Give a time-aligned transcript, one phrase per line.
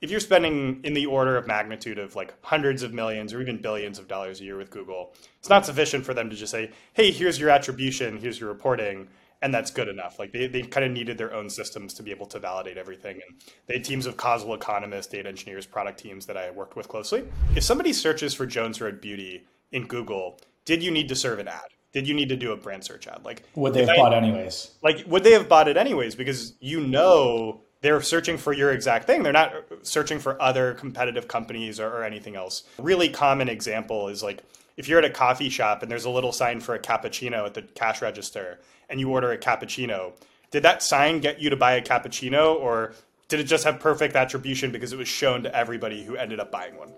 [0.00, 3.60] if you're spending in the order of magnitude of like hundreds of millions or even
[3.60, 6.70] billions of dollars a year with Google, it's not sufficient for them to just say,
[6.92, 9.08] hey, here's your attribution, here's your reporting,
[9.42, 10.18] and that's good enough.
[10.18, 13.20] Like they, they kind of needed their own systems to be able to validate everything.
[13.26, 16.88] And they had teams of causal economists, data engineers, product teams that I worked with
[16.88, 17.24] closely.
[17.54, 21.48] If somebody searches for Jones Road Beauty in Google, did you need to serve an
[21.48, 21.60] ad?
[21.92, 23.24] Did you need to do a brand search ad?
[23.24, 24.72] Like would they have I, bought anyways?
[24.82, 26.14] Like would they have bought it anyways?
[26.14, 29.22] Because you know they're searching for your exact thing.
[29.22, 29.52] They're not
[29.82, 32.64] searching for other competitive companies or, or, anything else.
[32.78, 34.42] A really common example is like
[34.76, 37.54] if you're at a coffee shop and there's a little sign for a cappuccino at
[37.54, 40.12] the cash register and you order a cappuccino,
[40.50, 42.94] did that sign get you to buy a cappuccino or
[43.28, 46.50] did it just have perfect attribution because it was shown to everybody who ended up
[46.50, 46.92] buying one?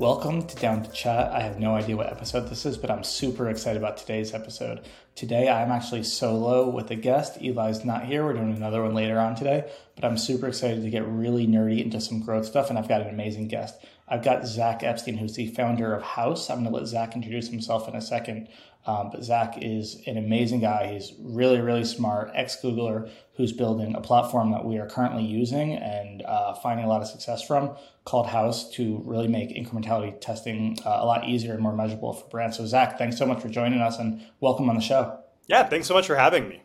[0.00, 1.32] Welcome to Down to Chat.
[1.32, 4.82] I have no idea what episode this is, but I'm super excited about today's episode.
[5.16, 7.42] Today, I'm actually solo with a guest.
[7.42, 8.24] Eli's not here.
[8.24, 11.82] We're doing another one later on today, but I'm super excited to get really nerdy
[11.82, 13.84] into some growth stuff, and I've got an amazing guest.
[14.06, 16.48] I've got Zach Epstein, who's the founder of Haus.
[16.48, 18.46] I'm going to let Zach introduce himself in a second.
[18.88, 20.94] Um, but Zach is an amazing guy.
[20.94, 25.74] He's really, really smart, ex Googler, who's building a platform that we are currently using
[25.74, 30.78] and uh, finding a lot of success from called Haus to really make incrementality testing
[30.86, 32.56] uh, a lot easier and more measurable for brands.
[32.56, 35.20] So, Zach, thanks so much for joining us and welcome on the show.
[35.48, 36.62] Yeah, thanks so much for having me.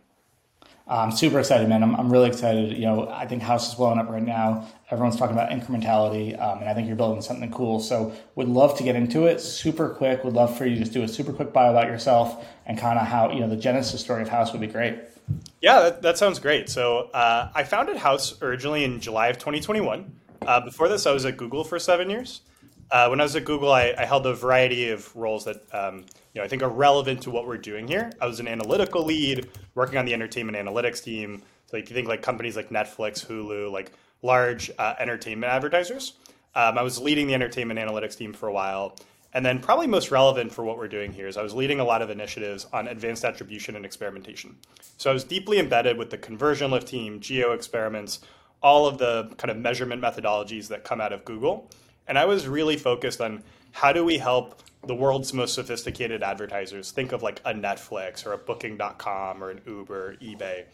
[0.86, 1.82] I'm super excited, man.
[1.82, 2.74] I'm, I'm really excited.
[2.74, 4.68] You know, I think Haus is blowing up right now.
[4.92, 7.80] Everyone's talking about incrementality, um, and I think you're building something cool.
[7.80, 10.24] So, would love to get into it super quick.
[10.26, 13.00] Would love for you to just do a super quick bio about yourself and kind
[13.00, 15.00] of how you know the genesis story of Haus would be great.
[15.62, 16.68] Yeah, that, that sounds great.
[16.70, 20.14] So, uh, I founded Haus originally in July of 2021.
[20.42, 22.42] Uh, before this, I was at Google for seven years.
[22.92, 26.06] Uh, when I was at Google, I, I, held a variety of roles that um,
[26.34, 28.12] you know I think are relevant to what we're doing here.
[28.22, 31.42] I was an analytical lead, working on the entertainment analytics team.
[31.66, 36.14] So you think like companies like Netflix, Hulu, like large uh, entertainment advertisers.
[36.56, 38.96] Um, I was leading the entertainment analytics team for a while.
[39.36, 41.84] And then, probably most relevant for what we're doing here is I was leading a
[41.84, 44.56] lot of initiatives on advanced attribution and experimentation.
[44.98, 48.20] So I was deeply embedded with the conversion lift team, geo experiments,
[48.62, 51.72] all of the kind of measurement methodologies that come out of Google.
[52.08, 56.92] And I was really focused on how do we help the world's most sophisticated advertisers
[56.92, 60.66] think of like a Netflix or a Booking.com or an Uber, eBay,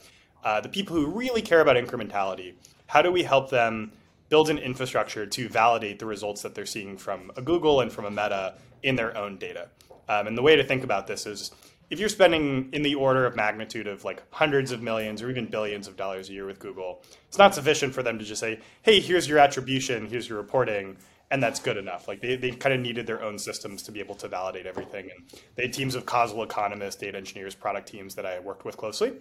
[0.44, 2.54] uh, the people who really care about incrementality.
[2.88, 3.92] How do we help them
[4.30, 8.06] build an infrastructure to validate the results that they're seeing from a Google and from
[8.06, 9.70] a Meta in their own data?
[10.08, 11.52] Um, and the way to think about this is
[11.90, 15.46] if you're spending in the order of magnitude of like hundreds of millions or even
[15.46, 18.60] billions of dollars a year with Google, it's not sufficient for them to just say,
[18.84, 20.98] hey, here's your attribution, here's your reporting,
[21.32, 22.08] and that's good enough.
[22.08, 25.10] Like they, they kind of needed their own systems to be able to validate everything.
[25.16, 28.78] And they had teams of causal economists, data engineers, product teams that I worked with
[28.78, 29.14] closely.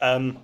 [0.00, 0.38] Um,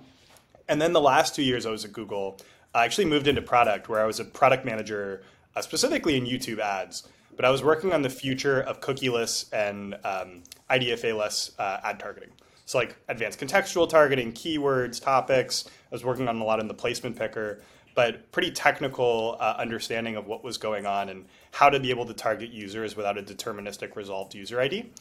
[0.67, 2.39] and then the last two years I was at Google,
[2.73, 5.23] I actually moved into product where I was a product manager,
[5.55, 7.07] uh, specifically in YouTube ads.
[7.35, 12.29] But I was working on the future of cookieless and um, IDFA-less uh, ad targeting.
[12.65, 15.65] So like advanced contextual targeting, keywords, topics.
[15.93, 17.61] I was working on a lot in the placement picker
[17.95, 22.05] but pretty technical uh, understanding of what was going on and how to be able
[22.05, 24.91] to target users without a deterministic resolved user ID.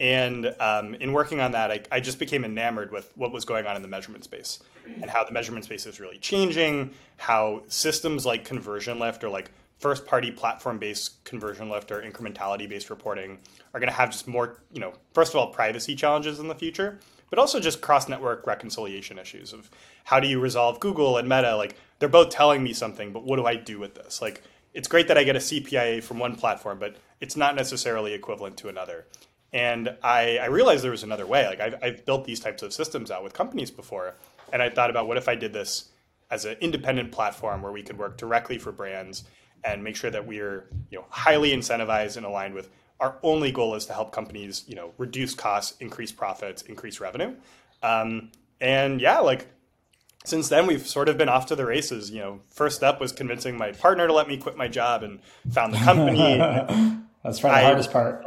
[0.00, 3.66] And um, in working on that, I, I, just became enamored with what was going
[3.66, 4.58] on in the measurement space
[5.00, 9.50] and how the measurement space is really changing, how systems like conversion lift or like
[9.78, 13.38] first party platform based conversion lift or incrementality based reporting
[13.74, 16.54] are going to have just more, you know, first of all, privacy challenges in the
[16.54, 16.98] future,
[17.32, 19.70] but also just cross network reconciliation issues of
[20.04, 21.56] how do you resolve Google and Meta?
[21.56, 24.20] Like they're both telling me something, but what do I do with this?
[24.20, 24.42] Like
[24.74, 28.58] it's great that I get a CPIA from one platform, but it's not necessarily equivalent
[28.58, 29.06] to another.
[29.50, 31.46] And I, I realized there was another way.
[31.46, 34.14] Like I've, I've built these types of systems out with companies before,
[34.52, 35.88] and I thought about what if I did this
[36.30, 39.24] as an independent platform where we could work directly for brands
[39.64, 42.68] and make sure that we're you know highly incentivized and aligned with
[43.02, 47.34] our only goal is to help companies, you know, reduce costs, increase profits, increase revenue.
[47.82, 48.30] Um,
[48.60, 49.48] and yeah, like
[50.24, 52.12] since then we've sort of been off to the races.
[52.12, 55.18] You know, first step was convincing my partner to let me quit my job and
[55.50, 56.38] found the company.
[57.24, 58.24] That's probably the hardest part.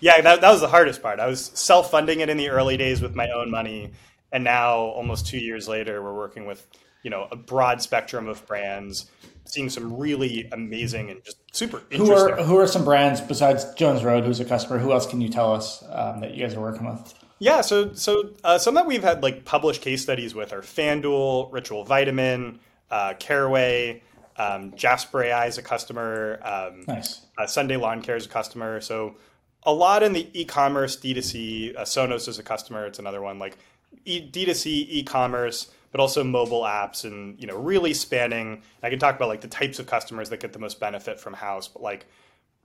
[0.00, 1.18] Yeah, that, that was the hardest part.
[1.18, 3.92] I was self-funding it in the early days with my own money,
[4.32, 6.66] and now almost two years later, we're working with
[7.02, 9.10] you know a broad spectrum of brands
[9.44, 14.04] seeing some really amazing and just super Who are who are some brands besides Jones
[14.04, 14.78] Road, who's a customer?
[14.78, 17.14] Who else can you tell us um, that you guys are working with?
[17.38, 21.52] Yeah, so so uh, some that we've had like published case studies with are FanDuel,
[21.52, 22.60] Ritual Vitamin,
[22.90, 24.02] uh, Caraway,
[24.36, 26.38] um, Jasper AI is a customer.
[26.42, 27.22] Um, nice.
[27.36, 28.80] Uh, Sunday Lawn Care is a customer.
[28.80, 29.16] So
[29.64, 31.76] a lot in the e-commerce, D2C.
[31.76, 32.86] Uh, Sonos is a customer.
[32.86, 33.56] It's another one like
[34.04, 38.62] e- D2C e-commerce but also mobile apps, and you know, really spanning.
[38.82, 41.34] I can talk about like the types of customers that get the most benefit from
[41.34, 42.06] Haus, but like,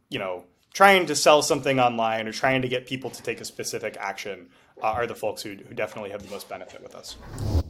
[0.09, 3.45] you know, trying to sell something online or trying to get people to take a
[3.45, 4.47] specific action
[4.81, 7.17] uh, are the folks who, who definitely have the most benefit with us.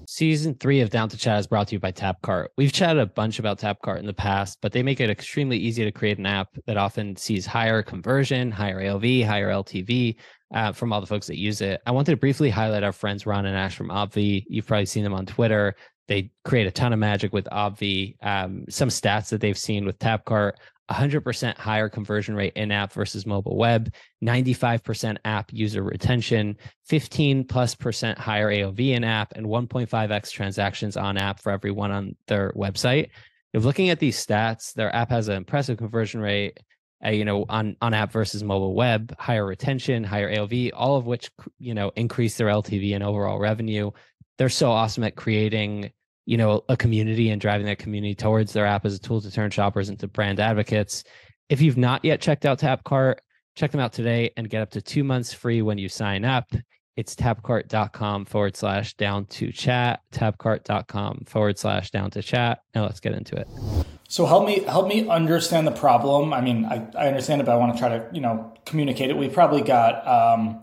[0.09, 2.47] Season three of Down to Chat is brought to you by Tapcart.
[2.57, 5.83] We've chatted a bunch about Tapcart in the past, but they make it extremely easy
[5.83, 10.15] to create an app that often sees higher conversion, higher AOV, higher LTV
[10.53, 11.81] uh, from all the folks that use it.
[11.85, 14.45] I wanted to briefly highlight our friends Ron and Ash from Obvi.
[14.47, 15.75] You've probably seen them on Twitter.
[16.07, 18.15] They create a ton of magic with Obvi.
[18.21, 20.53] Um, some stats that they've seen with Tapcart
[20.89, 26.55] 100% higher conversion rate in app versus mobile web, 95% app user retention,
[26.85, 32.15] 15 plus percent higher AOV in app, and 1.5x transactions on app for everyone on
[32.27, 33.09] their website.
[33.53, 36.59] If looking at these stats, their app has an impressive conversion rate,
[37.05, 41.05] uh, you know, on on app versus mobile web, higher retention, higher AOV, all of
[41.05, 41.29] which
[41.59, 43.91] you know increase their LTV and overall revenue.
[44.37, 45.91] They're so awesome at creating
[46.27, 49.31] you know a community and driving that community towards their app as a tool to
[49.31, 51.03] turn shoppers into brand advocates
[51.49, 53.15] if you've not yet checked out tapcart
[53.55, 56.45] check them out today and get up to two months free when you sign up
[56.97, 62.99] it's tapcart.com forward slash down to chat tapcart.com forward slash down to chat now let's
[62.99, 63.47] get into it
[64.09, 67.53] so help me help me understand the problem i mean i, I understand it but
[67.53, 70.59] i want to try to you know communicate it we've probably got um,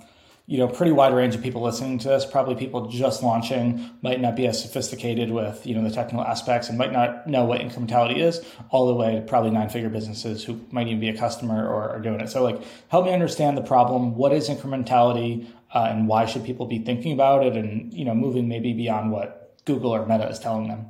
[0.47, 2.27] you know, pretty wide range of people listening to this.
[2.27, 6.69] Probably people just launching might not be as sophisticated with you know the technical aspects
[6.69, 8.45] and might not know what incrementality is.
[8.69, 11.89] All the way to probably nine figure businesses who might even be a customer or
[11.89, 12.29] are doing it.
[12.29, 14.17] So like, help me understand the problem.
[14.17, 17.57] What is incrementality, uh, and why should people be thinking about it?
[17.57, 20.87] And you know, moving maybe beyond what Google or Meta is telling them.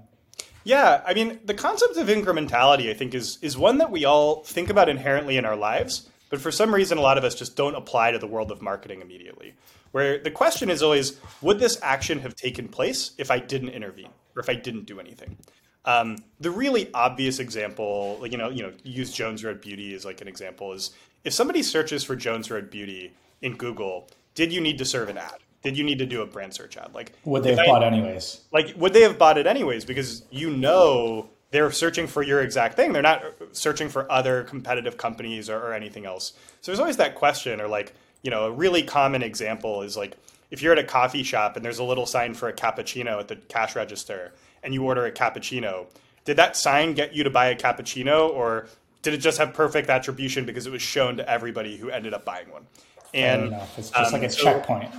[0.62, 4.44] Yeah, I mean, the concept of incrementality, I think, is is one that we all
[4.44, 7.54] think about inherently in our lives but for some reason, a lot of us just
[7.54, 9.54] don't apply to the world of marketing immediately.
[9.92, 14.10] Where the question is always, would this action have taken place if I didn't intervene
[14.34, 15.36] or if I didn't do anything?
[15.84, 20.04] Um, the really obvious example, like you know, you know, use Jones Road Beauty as
[20.04, 20.90] like an example, is
[21.22, 25.18] if somebody searches for Jones Road Beauty in Google, did you need to serve an
[25.18, 25.38] ad?
[25.62, 26.94] Did you need to do a brand search ad?
[26.94, 28.40] Like, would they have I, bought anyways?
[28.52, 29.84] Like, would they have bought it anyways?
[29.84, 32.92] Because you know they're searching for your exact thing.
[32.92, 33.22] They're not
[33.52, 36.32] searching for other competitive companies or, or, anything else.
[36.60, 40.16] So there's always that question, or like, you know, a really common example is like
[40.50, 43.28] if you're at a coffee shop and there's a little sign for a cappuccino at
[43.28, 44.32] the cash register
[44.62, 45.86] and you order a cappuccino,
[46.24, 48.66] did that sign get you to buy a cappuccino or
[49.02, 52.24] did it just have perfect attribution because it was shown to everybody who ended up
[52.24, 52.66] buying one?
[53.14, 54.94] And it's just um, like a so checkpoint.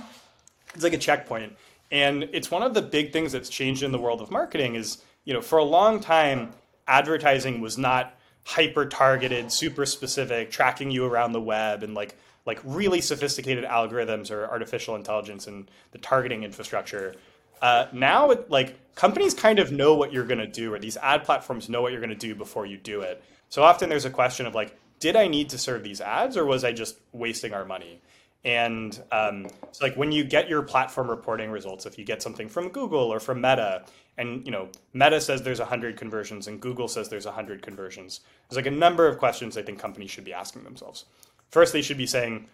[0.74, 1.52] It's like a checkpoint.
[1.92, 4.98] And it's one of the big things that's changed in the world of marketing is
[5.26, 6.52] you know, for a long time,
[6.88, 8.14] advertising was not
[8.44, 12.16] hyper targeted, super specific, tracking you around the web and like
[12.46, 17.16] like really sophisticated algorithms or artificial intelligence and the targeting infrastructure.
[17.60, 20.96] Uh, now, it, like companies kind of know what you're going to do, or these
[20.98, 23.20] ad platforms know what you're going to do before you do it.
[23.48, 26.44] So often there's a question of like, did I need to serve these ads, or
[26.44, 28.00] was I just wasting our money?
[28.44, 32.48] And um, so, like when you get your platform reporting results, if you get something
[32.48, 33.84] from Google or from Meta,
[34.16, 38.56] and you know Meta says there's 100 conversions and Google says there's 100 conversions, there's
[38.56, 41.06] like a number of questions I think companies should be asking themselves.
[41.50, 42.46] First, they should be saying,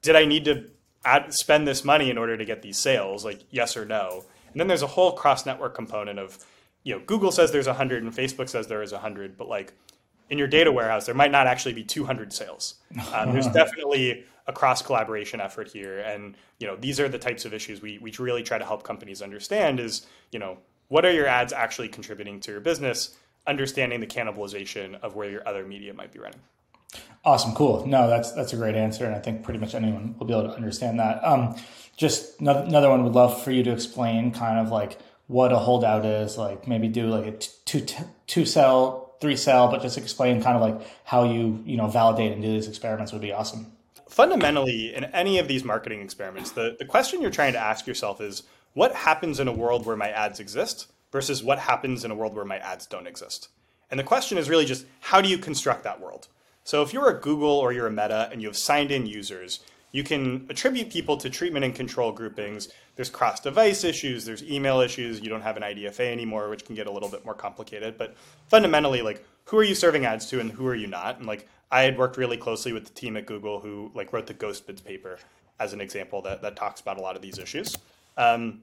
[0.00, 0.64] "Did I need to
[1.04, 4.24] add, spend this money in order to get these sales?" Like yes or no.
[4.52, 6.38] And then there's a whole cross-network component of,
[6.84, 9.74] you know, Google says there's 100 and Facebook says there is 100, but like
[10.30, 12.76] in your data warehouse, there might not actually be 200 sales.
[13.12, 17.44] Um, there's definitely a cross collaboration effort here, and you know these are the types
[17.44, 19.80] of issues we we really try to help companies understand.
[19.80, 23.16] Is you know what are your ads actually contributing to your business?
[23.46, 26.40] Understanding the cannibalization of where your other media might be running.
[27.24, 27.86] Awesome, cool.
[27.86, 30.48] No, that's that's a great answer, and I think pretty much anyone will be able
[30.48, 31.24] to understand that.
[31.24, 31.56] Um,
[31.96, 36.04] just another one would love for you to explain kind of like what a holdout
[36.04, 37.32] is, like maybe do like a
[37.64, 37.86] two
[38.26, 42.32] two cell, three cell, but just explain kind of like how you you know validate
[42.32, 43.72] and do these experiments would be awesome
[44.14, 48.20] fundamentally, in any of these marketing experiments, the, the question you're trying to ask yourself
[48.20, 52.14] is what happens in a world where my ads exist versus what happens in a
[52.14, 53.48] world where my ads don't exist?
[53.90, 56.28] And the question is really just how do you construct that world?
[56.62, 59.60] So if you're a Google or you're a Meta and you have signed in users,
[59.94, 62.68] you can attribute people to treatment and control groupings.
[62.96, 66.74] There's cross device issues, there's email issues, you don't have an IDFA anymore, which can
[66.74, 67.96] get a little bit more complicated.
[67.96, 68.16] But
[68.48, 71.18] fundamentally, like, who are you serving ads to and who are you not?
[71.18, 74.26] And like, I had worked really closely with the team at Google who like wrote
[74.26, 75.16] the Ghost Bids paper
[75.60, 77.78] as an example that, that talks about a lot of these issues.
[78.16, 78.62] Um,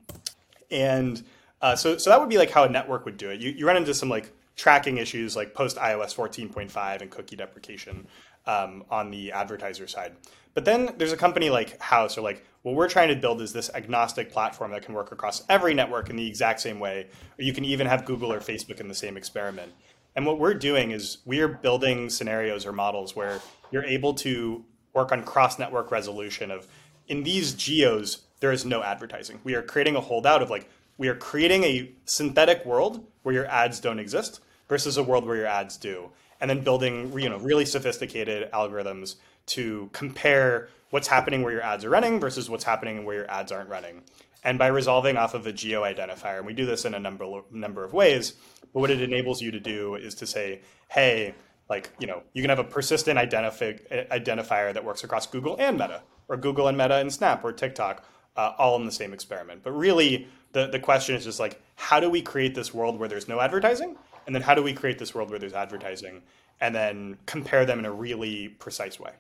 [0.70, 1.24] and
[1.62, 3.40] uh, so, so that would be like how a network would do it.
[3.40, 8.08] You, you run into some like tracking issues like post iOS 14.5 and cookie deprecation.
[8.46, 10.16] um, on the advertiser side.
[10.54, 13.54] But then there's a company like Haus or like what we're trying to build is
[13.54, 17.08] this agnostic platform that can work across every network in the exact same way.
[17.40, 19.72] Or you can even have Google or Facebook in the same experiment.
[20.16, 23.40] And what we're doing is we are building scenarios or models where
[23.72, 26.68] you're able to work on cross network resolution of
[27.08, 29.40] in these geos there is no advertising.
[29.44, 30.68] We are creating a holdout of like
[30.98, 35.36] we are creating a synthetic world where your ads don't exist versus a world where
[35.36, 36.10] your ads do.
[36.40, 39.16] And then building you know really sophisticated algorithms
[39.48, 43.52] to compare what's happening where your ads are running versus what's happening where your ads
[43.52, 44.04] aren't running.
[44.44, 47.42] And by resolving off of a geo identifier, and we do this in a number
[47.52, 48.34] number of ways,
[48.74, 51.36] but what it enables you to do is to say, hey,
[51.70, 55.78] like you know, you can have a persistent identifi- identifier that works across Google and
[55.78, 58.04] Meta, or Google and Meta and Snap or TikTok,
[58.36, 59.62] uh, all in the same experiment.
[59.64, 63.10] But really, the the question is just like, how do we create this world where
[63.10, 66.22] there's no advertising, and then how do we create this world where there's advertising,
[66.62, 69.12] and then compare them in a really precise way.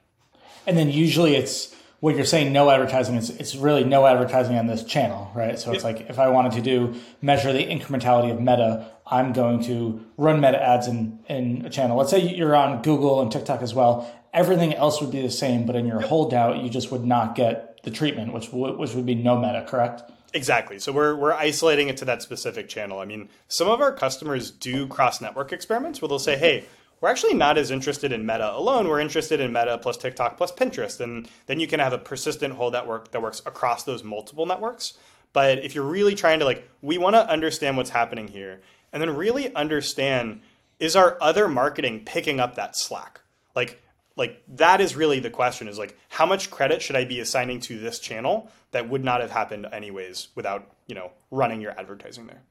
[0.67, 4.67] And then usually it's what you're saying no advertising it's, it's really no advertising on
[4.67, 5.57] this channel right?
[5.57, 9.63] So it's like if i wanted to do measure the incrementality of meta i'm going
[9.63, 11.97] to run meta ads in, in a channel.
[11.97, 14.11] Let's say you're on google and tiktok as well.
[14.33, 17.83] Everything else would be the same but in your holdout you just would not get
[17.83, 20.79] the treatment which which would be no meta correct Exactly.
[20.79, 22.99] So we're we're isolating it to that specific channel.
[22.99, 26.65] I mean, some of our customers do cross network experiments where they'll say, "Hey,
[27.01, 28.87] we're actually not as interested in Meta alone.
[28.87, 32.53] We're interested in Meta plus TikTok plus Pinterest, and then you can have a persistent
[32.53, 34.93] whole network that works across those multiple networks.
[35.33, 38.61] But if you're really trying to like, we want to understand what's happening here,
[38.93, 40.41] and then really understand
[40.79, 43.21] is our other marketing picking up that slack?
[43.55, 43.80] Like,
[44.15, 47.59] like that is really the question: is like, how much credit should I be assigning
[47.61, 52.27] to this channel that would not have happened anyways without you know running your advertising
[52.27, 52.41] there?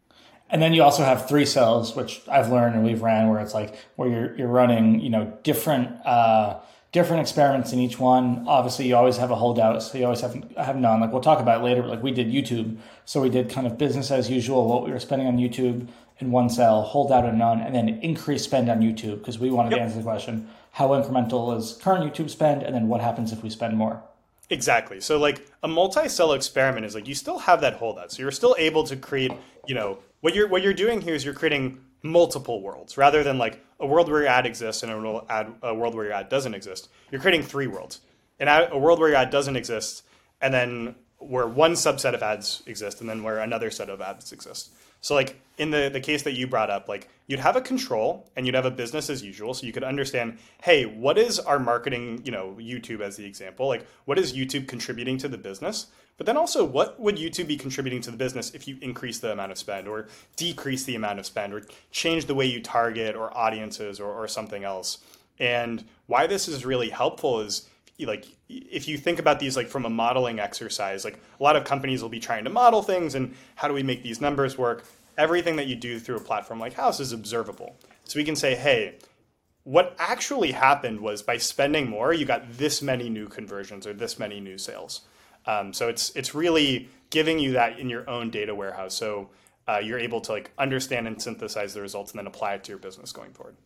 [0.51, 3.55] And then you also have three cells, which I've learned and we've ran, where it's
[3.55, 6.59] like where you're you're running, you know, different uh,
[6.93, 8.45] different experiments in each one.
[8.49, 11.01] Obviously, you always have a holdout, so you always have have none.
[11.01, 13.79] Like we'll talk about later, but like we did YouTube, so we did kind of
[13.79, 15.87] business as usual, what we were spending on YouTube
[16.19, 19.71] in one cell, holdout and none, and then increase spend on YouTube because we wanted
[19.71, 19.79] yep.
[19.79, 23.43] to answer the question: how incremental is current YouTube spend, and then what happens if
[23.43, 24.03] we spend more?
[24.51, 25.01] Exactly.
[25.01, 28.13] So like a multi-cell experiment is like you still have that holdout.
[28.13, 29.33] So you're still able to create,
[29.67, 33.39] you know, what you're what you're doing here is you're creating multiple worlds rather than
[33.39, 36.29] like a world where your ad exists and a, ad, a world where your ad
[36.29, 36.89] doesn't exist.
[37.11, 38.01] You're creating three worlds.
[38.39, 40.03] An ad, a world where your ad doesn't exist,
[40.41, 44.33] and then where one subset of ads exist, and then where another set of ads
[44.33, 44.71] exist.
[45.01, 48.29] So like in the, the case that you brought up, like you'd have a control
[48.35, 49.55] and you'd have a business as usual.
[49.55, 53.69] So you could understand, hey, what is our marketing, you know, YouTube as the example,
[53.69, 55.87] like what is YouTube contributing to the business?
[56.17, 59.33] But then also what would YouTube be contributing to the business if you increase the
[59.33, 63.17] amount of spend or decrease the amount of spend or change the way you target
[63.17, 64.99] or audiences or, or something else?
[65.39, 67.70] And why this is really helpful is
[68.07, 71.65] like if you think about these like from a modeling exercise like a lot of
[71.65, 74.85] companies will be trying to model things and how do we make these numbers work?
[75.19, 77.77] Everything that you do through a platform like Haus is observable.
[78.05, 78.99] So we can say hey
[79.65, 84.19] what actually happened was by spending more you got this many new conversions or this
[84.19, 85.03] many new sales.
[85.47, 88.95] Um, so it's it's really giving you that in your own data warehouse.
[88.95, 89.31] So
[89.69, 92.73] uh, you're able to like understand and synthesize the results and then apply it to
[92.73, 93.57] your business going forward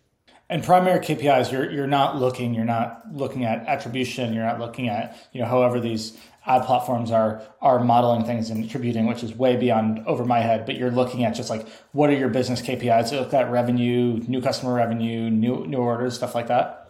[0.51, 4.89] and primary KPIs, you're you're not looking, you're not looking at attribution, you're not looking
[4.89, 9.35] at you know however these ad platforms are are modeling things and attributing, which is
[9.35, 10.67] way beyond over my head.
[10.67, 13.13] But you're looking at just like what are your business KPIs?
[13.13, 16.84] Look at revenue, new customer revenue, new new orders, stuff like that.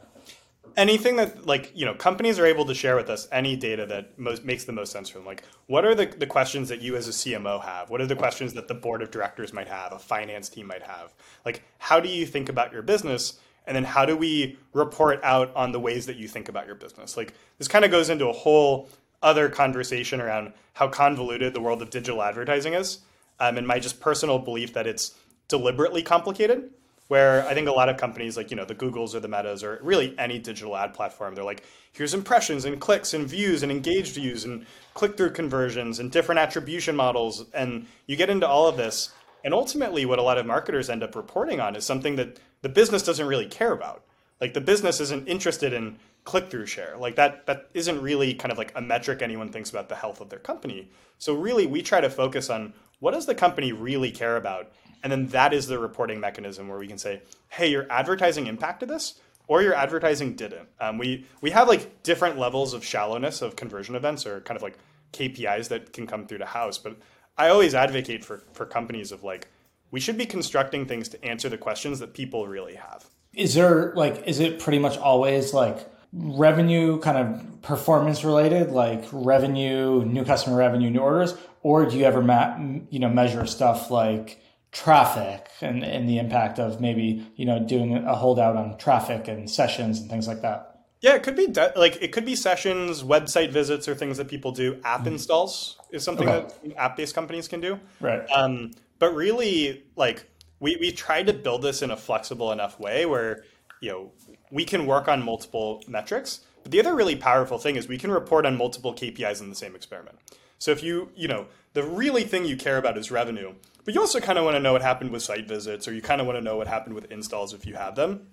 [0.76, 4.19] Anything that like you know companies are able to share with us any data that
[4.19, 5.26] most makes the most sense for them.
[5.26, 7.90] Like what are the, the questions that you as a CMO have?
[7.90, 10.83] What are the questions that the board of directors might have, a finance team might
[10.83, 11.14] have?
[11.45, 13.38] Like how do you think about your business?
[13.66, 16.75] and then how do we report out on the ways that you think about your
[16.75, 18.88] business like this kind of goes into a whole
[19.23, 22.99] other conversation around how convoluted the world of digital advertising is
[23.40, 25.14] um, and my just personal belief that it's
[25.49, 26.71] deliberately complicated
[27.08, 29.62] where i think a lot of companies like you know the googles or the metas
[29.62, 33.70] or really any digital ad platform they're like here's impressions and clicks and views and
[33.70, 38.76] engaged views and click-through conversions and different attribution models and you get into all of
[38.76, 39.12] this
[39.44, 42.68] and ultimately what a lot of marketers end up reporting on is something that the
[42.70, 44.02] business doesn't really care about.
[44.40, 46.96] Like the business isn't interested in click through share.
[46.99, 50.23] Like that that isn't really kind of like a metric anyone thinks about the health
[50.23, 50.88] of their company.
[51.18, 54.73] So really we try to focus on what does the company really care about?
[55.04, 57.20] And then that is the reporting mechanism where we can say,
[57.50, 60.66] hey, your advertising impacted this or your advertising didn't.
[60.80, 64.62] Um, we we have like different levels of shallowness of conversion events or kind of
[64.62, 64.78] like
[65.12, 66.78] KPIs that can come through to Haus.
[66.78, 66.96] But
[67.37, 69.49] I always advocate for for companies of like
[69.90, 73.04] we should be constructing things to answer the questions that people really have.
[73.34, 79.04] Is there like is it pretty much always like revenue kind of performance related, like
[79.12, 82.56] revenue, new customer revenue, new orders, or do you ever ma-
[82.88, 84.40] you know measure stuff like
[84.75, 89.49] traffic and, and the impact of maybe you know doing a holdout on traffic and
[89.49, 90.75] sessions and things like that?
[91.00, 94.28] Yeah, it could be de- like it could be sessions, website visits, or things that
[94.28, 94.81] people do.
[94.85, 95.09] App mm-hmm.
[95.09, 96.52] installs is something okay.
[96.64, 97.78] that app-based companies can do.
[98.00, 98.26] Right.
[98.35, 100.28] Um, but really, like
[100.61, 103.45] we we tried to build this in a flexible enough way where
[103.81, 104.12] you know
[104.50, 106.40] we can work on multiple metrics.
[106.62, 109.54] But the other really powerful thing is we can report on multiple KPIs in the
[109.54, 110.19] same experiment.
[110.59, 113.54] So if you you know the really thing you care about is revenue,
[113.85, 116.03] but you also kind of want to know what happened with site visits, or you
[116.03, 118.26] kind of want to know what happened with installs if you have them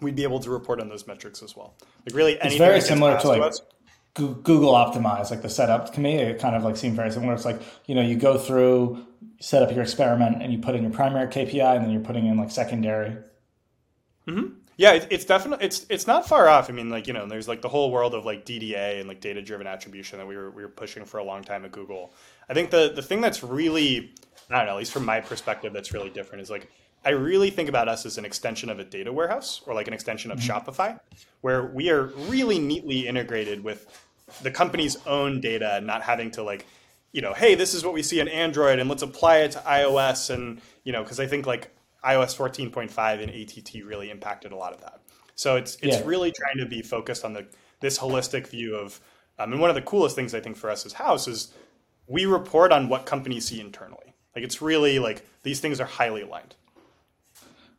[0.00, 1.74] we'd be able to report on those metrics as well.
[2.06, 3.52] Like really, it's very similar to like
[4.16, 5.92] to Google Optimize, like the setup.
[5.94, 7.34] To me, it kind of like seemed very similar.
[7.34, 9.06] It's like you know you go through,
[9.40, 12.26] set up your experiment, and you put in your primary KPI, and then you're putting
[12.26, 13.16] in like secondary.
[14.26, 14.54] Mm-hmm.
[14.78, 16.68] Yeah, it, it's definitely it's it's not far off.
[16.68, 19.20] I mean, like you know, there's like the whole world of like DDA and like
[19.20, 22.12] data driven attribution that we were we were pushing for a long time at Google.
[22.48, 24.14] I think the the thing that's really
[24.50, 26.70] I don't know, at least from my perspective, that's really different is like
[27.04, 29.94] I really think about us as an extension of a data warehouse or like an
[29.94, 30.70] extension of mm-hmm.
[30.70, 30.98] Shopify,
[31.40, 33.86] where we are really neatly integrated with
[34.42, 36.66] the company's own data and not having to like,
[37.12, 39.58] you know, hey, this is what we see in Android and let's apply it to
[39.60, 40.34] iOS.
[40.34, 41.70] And, you know, because I think like
[42.04, 45.00] iOS 14.5 and ATT really impacted a lot of that.
[45.36, 46.02] So it's it's yeah.
[46.04, 47.46] really trying to be focused on the
[47.80, 49.00] this holistic view of,
[49.38, 51.52] um, and one of the coolest things I think for us as Haus is
[52.08, 54.14] we report on what companies see internally.
[54.36, 56.54] Like it's really like these things are highly aligned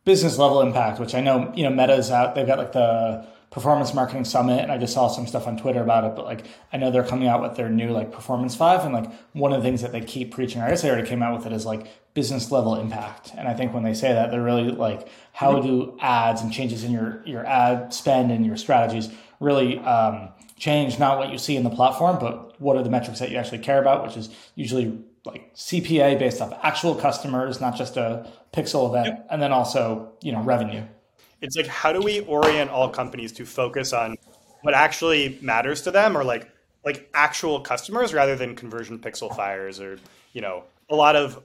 [0.07, 2.33] business level impact, which I know, you know, Meta's out.
[2.33, 5.81] They've got like the performance marketing summit and I just saw some stuff on Twitter
[5.81, 8.85] about it, but like I know they're coming out with their new like performance five
[8.85, 11.21] and like one of the things that they keep preaching, I guess they already came
[11.21, 13.33] out with it is like business level impact.
[13.37, 16.85] And I think when they say that they're really like how do ads and changes
[16.85, 19.09] in your your ad spend and your strategies
[19.41, 23.19] really um, change not what you see in the platform, but what are the metrics
[23.19, 27.75] that you actually care about, which is usually like CPA based off actual customers, not
[27.75, 29.27] just a pixel event, yep.
[29.29, 30.83] and then also you know revenue.
[31.41, 34.17] It's like how do we orient all companies to focus on
[34.61, 36.49] what actually matters to them, or like
[36.83, 39.99] like actual customers rather than conversion pixel fires, or
[40.33, 41.41] you know a lot of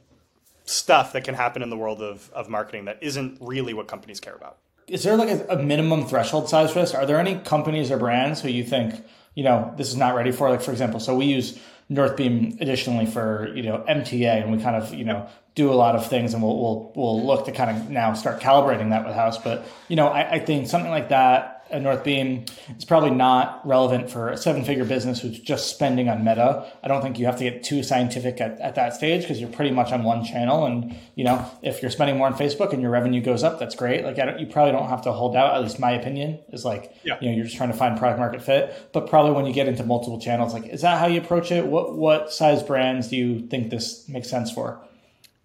[0.64, 4.20] stuff that can happen in the world of, of marketing that isn't really what companies
[4.20, 4.58] care about.
[4.88, 6.94] Is there like a, a minimum threshold size for this?
[6.94, 9.02] Are there any companies or brands who you think
[9.34, 10.50] you know this is not ready for?
[10.50, 11.58] Like for example, so we use
[11.92, 15.94] Northbeam additionally for you know MTA, and we kind of you know do a lot
[15.94, 19.14] of things, and we'll we'll we'll look to kind of now start calibrating that with
[19.14, 19.38] Haus.
[19.38, 24.10] But you know, I, I think something like that a Northbeam is probably not relevant
[24.10, 26.70] for a seven figure business who's just spending on meta.
[26.82, 29.50] I don't think you have to get too scientific at, at that stage because you're
[29.50, 30.66] pretty much on one channel.
[30.66, 33.74] And, you know, if you're spending more on Facebook and your revenue goes up, that's
[33.74, 34.04] great.
[34.04, 35.54] Like, you probably don't have to hold out.
[35.54, 37.18] At least my opinion is like, yeah.
[37.20, 38.90] you know, you're just trying to find product market fit.
[38.92, 41.66] But probably when you get into multiple channels, like, is that how you approach it?
[41.66, 44.80] What, what size brands do you think this makes sense for?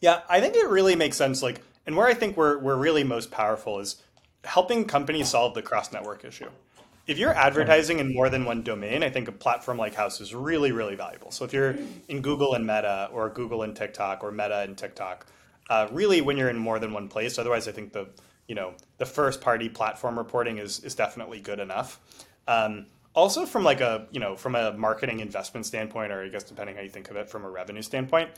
[0.01, 1.41] Yeah, I think it really makes sense.
[1.41, 3.95] Like, and where I think we're, we're really most powerful is
[4.43, 6.49] helping companies solve the cross network issue.
[7.07, 10.35] If you're advertising in more than one domain, I think a platform like Haus is
[10.35, 11.31] really, really valuable.
[11.31, 11.77] So if you're
[12.09, 15.25] in Google and Meta, or Google and TikTok, or Meta and TikTok,
[15.69, 17.37] uh, really when you're in more than one place.
[17.37, 18.07] Otherwise, I think the
[18.47, 21.99] you know the first party platform reporting is is definitely good enough.
[22.47, 26.43] Um, also, from like a you know from a marketing investment standpoint, or I guess
[26.43, 28.31] depending how you think of it from a revenue standpoint,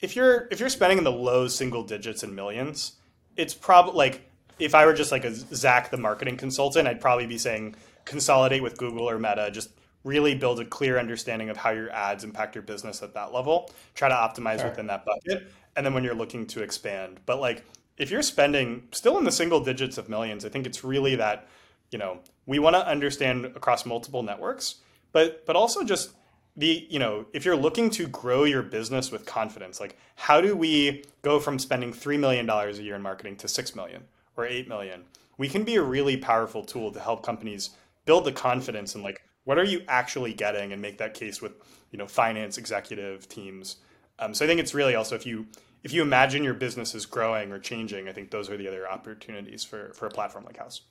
[0.00, 2.94] if you're if you're spending in the low single digits and millions,
[3.36, 4.29] it's probably like
[4.60, 8.62] if I were just like a Zach, the marketing consultant, I'd probably be saying consolidate
[8.62, 9.70] with Google or Meta, just
[10.04, 13.70] really build a clear understanding of how your ads impact your business at that level.
[13.94, 14.70] Try to optimize sure.
[14.70, 15.52] within that bucket.
[15.76, 17.64] And then when you're looking to expand, but like
[17.98, 21.48] if you're spending still in the single digits of millions, I think it's really that,
[21.90, 24.76] you know, we want to understand across multiple networks,
[25.12, 26.10] but but also just
[26.56, 30.56] the you know if you're looking to grow your business with confidence like how do
[30.56, 34.02] we go from spending $3 million a year in marketing to 6 million
[34.40, 35.04] or 8 million,
[35.38, 37.70] we can be a really powerful tool to help companies
[38.04, 41.52] build the confidence and like what are you actually getting and make that case with
[41.90, 43.76] you know finance executive teams.
[44.18, 45.46] Um, so I think it's really also if you
[45.82, 48.88] if you imagine your business is growing or changing, I think those are the other
[48.88, 50.82] opportunities for for a platform like Haus.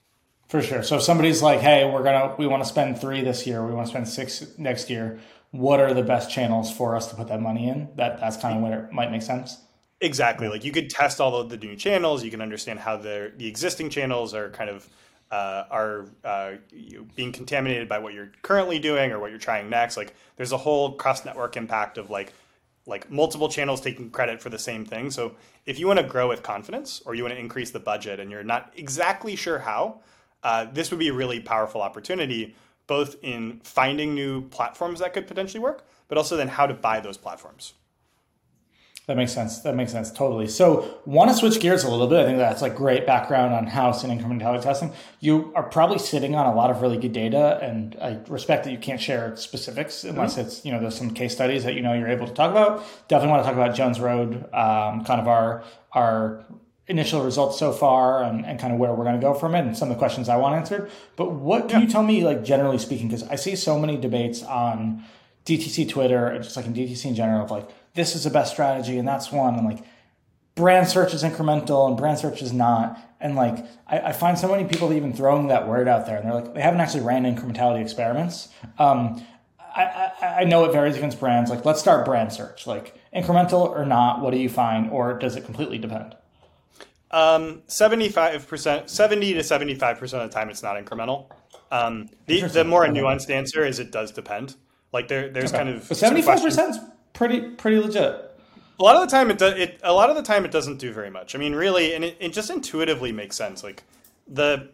[0.47, 0.81] For sure.
[0.81, 3.71] So if somebody's like, "Hey, we're gonna we want to spend three this year, we
[3.71, 5.19] want to spend six next year,"
[5.51, 7.89] what are the best channels for us to put that money in?
[7.95, 9.57] That that's kind of where it might make sense.
[10.01, 10.47] Exactly.
[10.47, 12.23] Like you could test all of the new channels.
[12.23, 14.87] You can understand how the the existing channels are kind of
[15.31, 16.53] uh, are uh,
[17.15, 19.97] being contaminated by what you're currently doing or what you're trying next.
[19.97, 22.33] Like there's a whole cross network impact of like
[22.85, 25.11] like multiple channels taking credit for the same thing.
[25.11, 25.35] So
[25.65, 28.31] if you want to grow with confidence or you want to increase the budget and
[28.31, 29.99] you're not exactly sure how,
[30.43, 32.55] uh, this would be a really powerful opportunity,
[32.87, 36.99] both in finding new platforms that could potentially work, but also then how to buy
[36.99, 37.73] those platforms.
[39.09, 39.61] That makes sense.
[39.61, 40.47] That makes sense totally.
[40.47, 42.19] So, want to switch gears a little bit.
[42.19, 44.93] I think that's like great background on Haus and incrementality testing.
[45.19, 48.71] You are probably sitting on a lot of really good data, and I respect that
[48.71, 50.41] you can't share specifics unless mm-hmm.
[50.41, 52.85] it's you know there's some case studies that you know you're able to talk about.
[53.07, 56.45] Definitely want to talk about Jones Road, um, kind of our our
[56.87, 59.61] initial results so far and, and kind of where we're going to go from it
[59.61, 60.91] and some of the questions I want answered.
[61.15, 61.87] But what can yeah.
[61.87, 65.03] you tell me, like generally speaking, because I see so many debates on
[65.45, 68.51] DTC Twitter and just like in DTC in general of like this is the best
[68.51, 69.83] strategy and that's one and like
[70.55, 74.49] brand search is incremental and brand search is not and like I, I find so
[74.49, 77.23] many people even throwing that word out there and they're like they haven't actually ran
[77.23, 78.49] incrementality experiments.
[78.77, 79.23] Um,
[79.59, 81.49] I, I, I know it varies against brands.
[81.49, 82.65] Like let's start brand search.
[82.65, 86.15] Like incremental or not what do you find or does it completely depend?
[87.11, 91.29] Um, 75% 70 to 75% of the time it's not incremental.
[91.71, 94.55] Um, the, the more nuanced answer is it does depend.
[94.91, 95.63] Like there, there's okay.
[95.63, 96.77] kind of seventy five percent
[97.19, 98.25] pretty pretty legit.
[98.79, 99.59] A lot of the time, it, does.
[99.59, 101.35] it a lot of the time it doesn't do very much.
[101.35, 103.61] I mean, really, and it, it just intuitively makes sense.
[103.61, 103.83] Like
[104.25, 104.69] the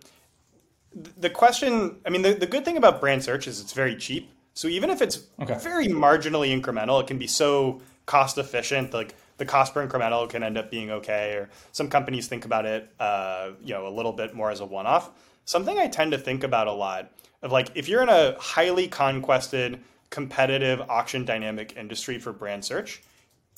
[1.17, 1.97] the question.
[2.05, 4.31] I mean, the, the good thing about brand search is it's very cheap.
[4.53, 5.57] So even if it's okay.
[5.57, 8.93] very marginally incremental, it can be so cost efficient.
[8.93, 11.33] Like the cost per incremental can end up being okay.
[11.33, 14.65] Or some companies think about it, uh, you know, a little bit more as a
[14.65, 15.09] one off.
[15.45, 18.87] Something I tend to think about a lot of like if you're in a highly
[18.87, 19.81] conquested
[20.15, 23.03] competitive auction dynamic industry for brand search,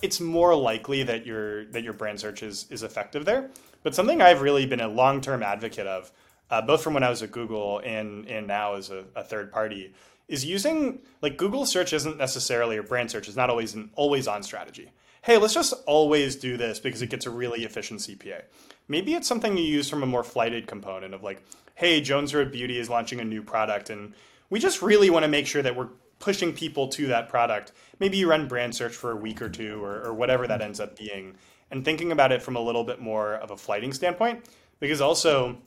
[0.01, 3.51] it's more likely that your that your brand search is is effective there.
[3.83, 6.11] But something I've really been a long term advocate of,
[6.49, 9.51] uh, both from when I was at Google and and now as a, a, third
[9.51, 9.93] party,
[10.27, 14.27] is using like Google search isn't necessarily or brand search is not always an always
[14.27, 14.89] on strategy.
[15.21, 18.41] Hey, let's just always do this because it gets a really efficient CPA.
[18.87, 21.43] Maybe it's something you use from a more flighted component of like,
[21.75, 24.15] hey, Jones Road Beauty is launching a new product and
[24.49, 27.71] we just really want to make sure that we're pushing people to that product.
[27.99, 30.79] Maybe you run brand search for a week or two or, or whatever that ends
[30.79, 31.35] up being,
[31.71, 34.45] and thinking about it from a little bit more of a flighting standpoint.
[34.79, 35.57] Because also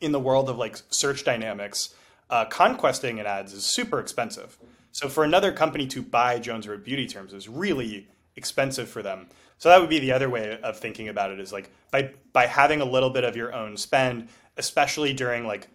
[0.00, 1.94] in the world of like search dynamics,
[2.30, 4.58] uh, conquesting an ads is super expensive.
[4.90, 9.28] So for another company to buy Jones Road Beauty terms is really expensive for them.
[9.58, 12.46] So that would be the other way of thinking about it is like by by
[12.46, 15.68] having a little bit of your own spend, especially during like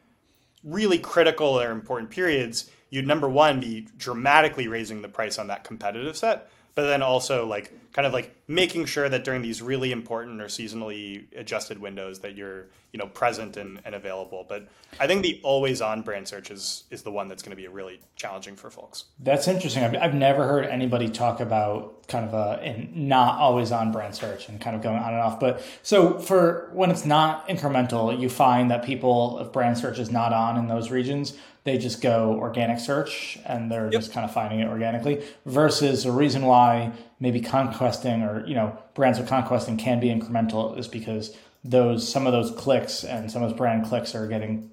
[0.63, 5.63] really critical or important periods, you'd number one be dramatically raising the price on that
[5.63, 9.91] competitive set, but then also like kind of like making sure that during these really
[9.91, 14.45] important or seasonally adjusted windows that you're you know present and, and available.
[14.47, 14.67] But
[14.99, 17.67] i think the always on brand search is is the one that's going to be
[17.67, 19.05] really challenging for folks.
[19.19, 19.83] That's interesting.
[19.83, 24.47] I've, I've never heard anybody talk about kind of a not always on brand search
[24.47, 25.39] and kind of going on and off.
[25.39, 30.11] But so for when it's not incremental you find that people if brand search is
[30.11, 34.01] not on in those regions they just go organic search and they're yep.
[34.01, 38.77] just kind of finding it organically versus a reason why maybe conquesting or you know
[38.93, 43.43] brands with conquesting can be incremental is because those some of those clicks and some
[43.43, 44.69] of those brand clicks are getting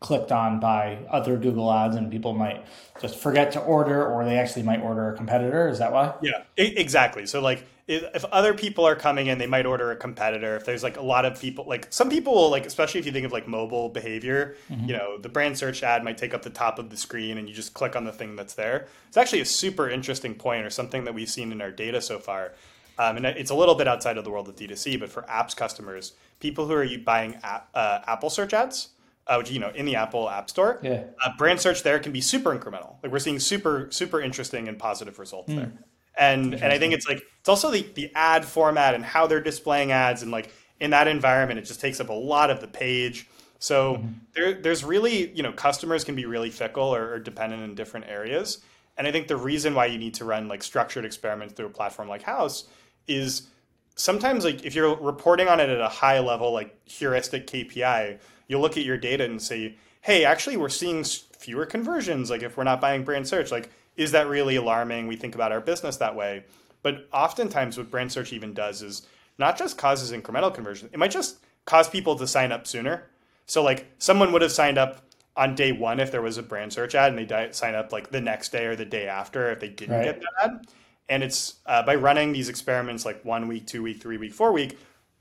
[0.00, 2.64] clicked on by other Google ads and people might
[3.00, 5.68] just forget to order or they actually might order a competitor.
[5.68, 6.14] Is that why?
[6.20, 7.24] Yeah, exactly.
[7.26, 10.56] So like if other people are coming in, they might order a competitor.
[10.56, 13.12] If there's like a lot of people, like some people will like, especially if you
[13.12, 14.88] think of like mobile behavior, mm-hmm.
[14.88, 17.48] you know, the brand search ad might take up the top of the screen and
[17.48, 18.86] you just click on the thing that's there.
[19.08, 22.18] It's actually a super interesting point or something that we've seen in our data so
[22.18, 22.52] far.
[22.98, 25.56] Um, and it's a little bit outside of the world of D2C, but for apps
[25.56, 28.90] customers, people who are buying app, uh, Apple search ads,
[29.26, 31.04] uh, which you know in the Apple App Store, yeah.
[31.24, 32.96] uh, brand search there can be super incremental.
[33.02, 35.56] Like we're seeing super super interesting and positive results mm.
[35.56, 35.72] there.
[36.16, 39.40] And and I think it's like it's also the the ad format and how they're
[39.40, 42.68] displaying ads and like in that environment it just takes up a lot of the
[42.68, 43.28] page.
[43.58, 44.08] So mm-hmm.
[44.34, 48.06] there there's really you know customers can be really fickle or, or dependent in different
[48.06, 48.58] areas.
[48.98, 51.70] And I think the reason why you need to run like structured experiments through a
[51.70, 52.68] platform like Haus
[53.06, 53.48] is
[53.96, 58.60] sometimes like if you're reporting on it at a high level like heuristic KPI, you'll
[58.60, 62.64] look at your data and say, "Hey, actually we're seeing fewer conversions like if we're
[62.64, 65.06] not buying brand search like is that really alarming?
[65.06, 66.44] We think about our business that way.
[66.82, 69.06] But oftentimes, what brand search even does is
[69.38, 73.04] not just causes incremental conversion, it might just cause people to sign up sooner.
[73.46, 75.02] So, like, someone would have signed up
[75.36, 77.92] on day one if there was a brand search ad, and they di- sign up
[77.92, 80.04] like the next day or the day after if they didn't right.
[80.04, 80.66] get that ad.
[81.08, 84.52] And it's uh, by running these experiments like one week, two week, three week, four
[84.52, 84.78] week,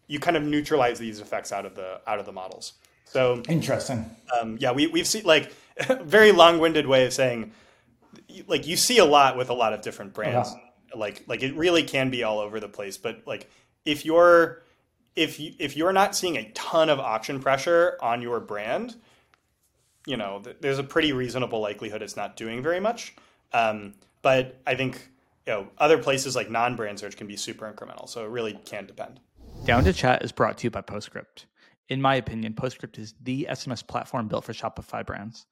[0.07, 2.73] you kind of neutralize these effects out of the out of the models.
[3.05, 4.09] So interesting.
[4.39, 5.53] Um, yeah, we we've seen like
[6.01, 7.51] very long winded way of saying
[8.47, 10.49] like you see a lot with a lot of different brands.
[10.49, 10.59] Uh-huh.
[10.95, 12.97] Like like it really can be all over the place.
[12.97, 13.49] But like
[13.85, 14.63] if you're
[15.15, 18.95] if you if you're not seeing a ton of auction pressure on your brand,
[20.05, 23.15] you know, there's a pretty reasonable likelihood it's not doing very much.
[23.53, 25.09] Um, but I think
[25.47, 28.85] you know other places like non-brand search can be super incremental, so it really can
[28.85, 29.19] depend.
[29.65, 31.45] Down to Chat is brought to you by Postscript.
[31.89, 35.45] In my opinion, Postscript is the SMS platform built for Shopify brands.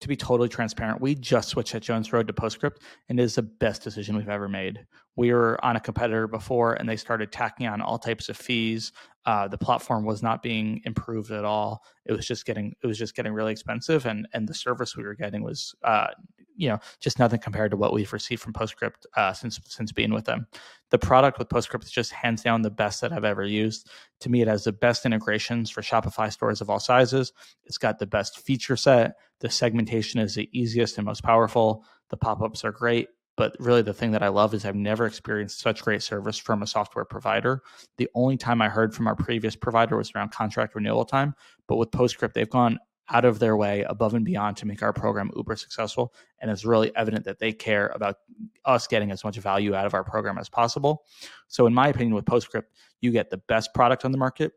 [0.00, 3.36] To be totally transparent, we just switched at Jones Road to Postscript, and it is
[3.36, 4.86] the best decision we've ever made.
[5.16, 8.92] We were on a competitor before, and they started tacking on all types of fees,
[9.26, 11.82] uh, the platform was not being improved at all.
[12.04, 15.04] It was just getting it was just getting really expensive, and and the service we
[15.04, 16.08] were getting was uh,
[16.56, 20.12] you know just nothing compared to what we've received from Postscript uh, since since being
[20.12, 20.46] with them.
[20.90, 23.88] The product with Postscript is just hands down the best that I've ever used.
[24.20, 27.32] To me, it has the best integrations for Shopify stores of all sizes.
[27.64, 29.14] It's got the best feature set.
[29.40, 31.84] The segmentation is the easiest and most powerful.
[32.10, 35.06] The pop ups are great but really, the thing that I love is I've never
[35.06, 37.62] experienced such great service from a software provider.
[37.96, 41.34] The only time I heard from our previous provider was around contract renewal time.
[41.66, 42.78] But with Postscript, they've gone
[43.10, 46.14] out of their way above and beyond to make our program uber successful.
[46.40, 48.16] And it's really evident that they care about
[48.64, 51.04] us getting as much value out of our program as possible.
[51.48, 54.52] So, in my opinion, with Postscript, you get the best product on the market,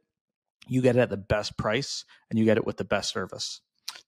[0.68, 3.62] you get it at the best price, and you get it with the best service.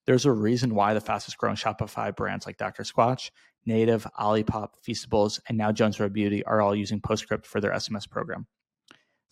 [0.06, 2.84] There's a reason why the fastest growing Shopify brands like Dr.
[2.84, 3.30] Squatch
[3.66, 8.08] Native, Olipop, Feastables, and now Jones Road Beauty are all using Postscript for their SMS
[8.08, 8.46] program.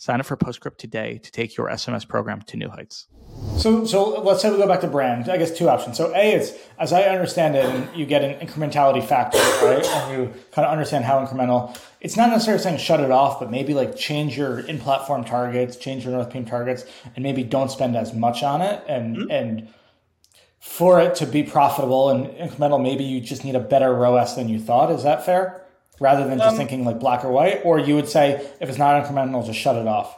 [0.01, 3.09] Sign up for Postscript today to take your SMS program to new heights.
[3.57, 5.29] So, so let's say we go back to brand.
[5.29, 5.97] I guess two options.
[5.97, 9.85] So, a, it's as I understand it, you get an incrementality factor, right?
[9.85, 11.77] And you kind of understand how incremental.
[12.01, 16.05] It's not necessarily saying shut it off, but maybe like change your in-platform targets, change
[16.05, 16.85] your Northbeam targets,
[17.17, 19.31] and maybe don't spend as much on it, and mm-hmm.
[19.33, 19.69] and
[20.69, 24.51] for it to be profitable and incremental, maybe you just need a better ROAS than
[24.51, 24.93] you thought.
[24.93, 25.65] Is that fair?
[25.99, 28.79] Rather than just um, thinking like black or white, or you would say if it's
[28.79, 30.17] not incremental, just shut it off.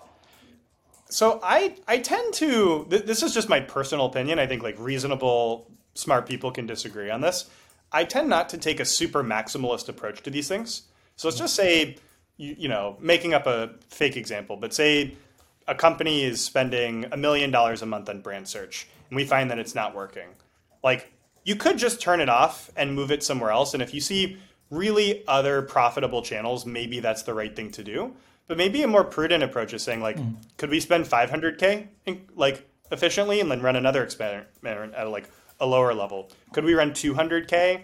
[1.08, 4.38] So I I tend to th- this is just my personal opinion.
[4.38, 7.48] I think like reasonable smart people can disagree on this.
[7.92, 10.82] I tend not to take a super maximalist approach to these things.
[11.16, 11.96] So let's just say
[12.36, 15.14] you, you know making up a fake example, but say
[15.66, 19.50] a company is spending a million dollars a month on brand search and we find
[19.50, 20.28] that it's not working.
[20.82, 21.12] Like
[21.44, 23.74] you could just turn it off and move it somewhere else.
[23.74, 24.38] And if you see
[24.70, 28.14] really other profitable channels, maybe that's the right thing to do.
[28.46, 30.36] But maybe a more prudent approach is saying like, mm.
[30.56, 35.28] could we spend 500k in, like efficiently and then run another experiment at like
[35.60, 36.30] a lower level?
[36.52, 37.82] Could we run 200k?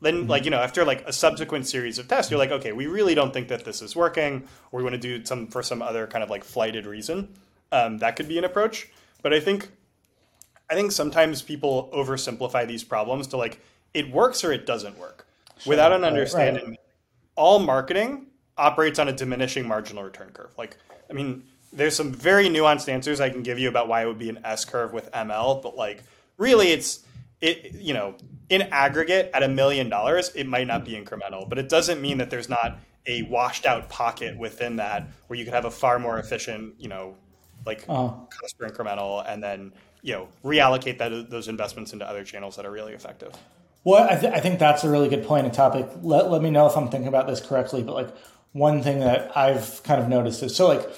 [0.00, 0.30] Then, mm-hmm.
[0.30, 3.14] like you know, after like a subsequent series of tests, you're like, okay, we really
[3.14, 6.08] don't think that this is working, or we want to do some for some other
[6.08, 7.32] kind of like flighted reason.
[7.70, 8.88] Um, that could be an approach.
[9.22, 9.70] But I think
[10.72, 13.60] I think sometimes people oversimplify these problems to like
[13.92, 15.26] it works or it doesn't work
[15.58, 16.70] sure, without an understanding.
[16.70, 16.78] Right.
[17.36, 20.50] All marketing operates on a diminishing marginal return curve.
[20.56, 20.78] Like,
[21.10, 21.42] I mean,
[21.74, 24.38] there's some very nuanced answers I can give you about why it would be an
[24.46, 26.04] S curve with ML, but like
[26.38, 27.04] really it's
[27.42, 28.14] it you know,
[28.48, 32.16] in aggregate at a million dollars, it might not be incremental, but it doesn't mean
[32.16, 35.98] that there's not a washed out pocket within that where you could have a far
[35.98, 37.14] more efficient, you know,
[37.66, 38.08] like uh-huh.
[38.30, 39.70] cost per incremental and then
[40.02, 43.32] you know reallocate that those investments into other channels that are really effective.
[43.84, 45.88] Well, I, th- I think that's a really good point and topic.
[46.02, 47.82] Let, let me know if I'm thinking about this correctly.
[47.82, 48.16] But like
[48.52, 50.88] one thing that I've kind of noticed is so like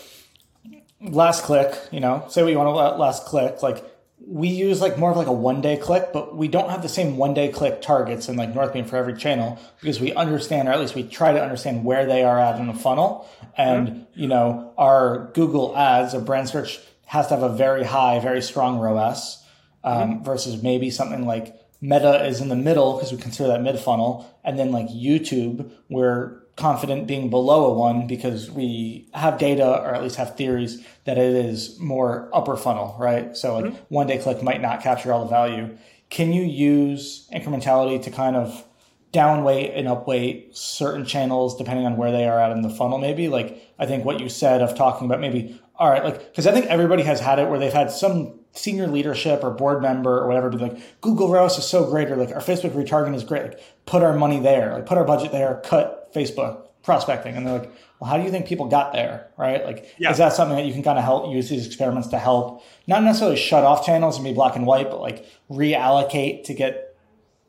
[1.01, 3.83] last click, you know, say what you want to last click, like
[4.27, 6.89] we use like more of like a one day click, but we don't have the
[6.89, 10.73] same one day click targets in like Northbeam for every channel because we understand, or
[10.73, 13.29] at least we try to understand where they are at in a funnel.
[13.57, 14.21] And, mm-hmm.
[14.21, 16.81] you know, our Google ads or brand search
[17.15, 19.41] has to have a very high, very strong ROAS
[19.85, 20.25] um, mm-hmm.
[20.25, 24.29] versus maybe something like Meta is in the middle because we consider that mid funnel.
[24.43, 29.95] And then like YouTube, we're confident being below a one because we have data or
[29.95, 33.37] at least have theories that it is more upper funnel, right?
[33.37, 33.95] So like mm-hmm.
[33.95, 35.79] one day click might not capture all the value.
[36.11, 38.65] Can you use incrementality to kind of
[39.13, 43.29] downweight and upweight certain channels depending on where they are at in the funnel maybe
[43.29, 46.53] like i think what you said of talking about maybe all right like because i
[46.53, 50.27] think everybody has had it where they've had some senior leadership or board member or
[50.27, 53.43] whatever be like google ROAS is so great or like our facebook retargeting is great
[53.43, 57.59] like put our money there like put our budget there cut facebook prospecting and they're
[57.59, 60.11] like well how do you think people got there right like yeah.
[60.11, 63.03] is that something that you can kind of help use these experiments to help not
[63.03, 66.95] necessarily shut off channels and be black and white but like reallocate to get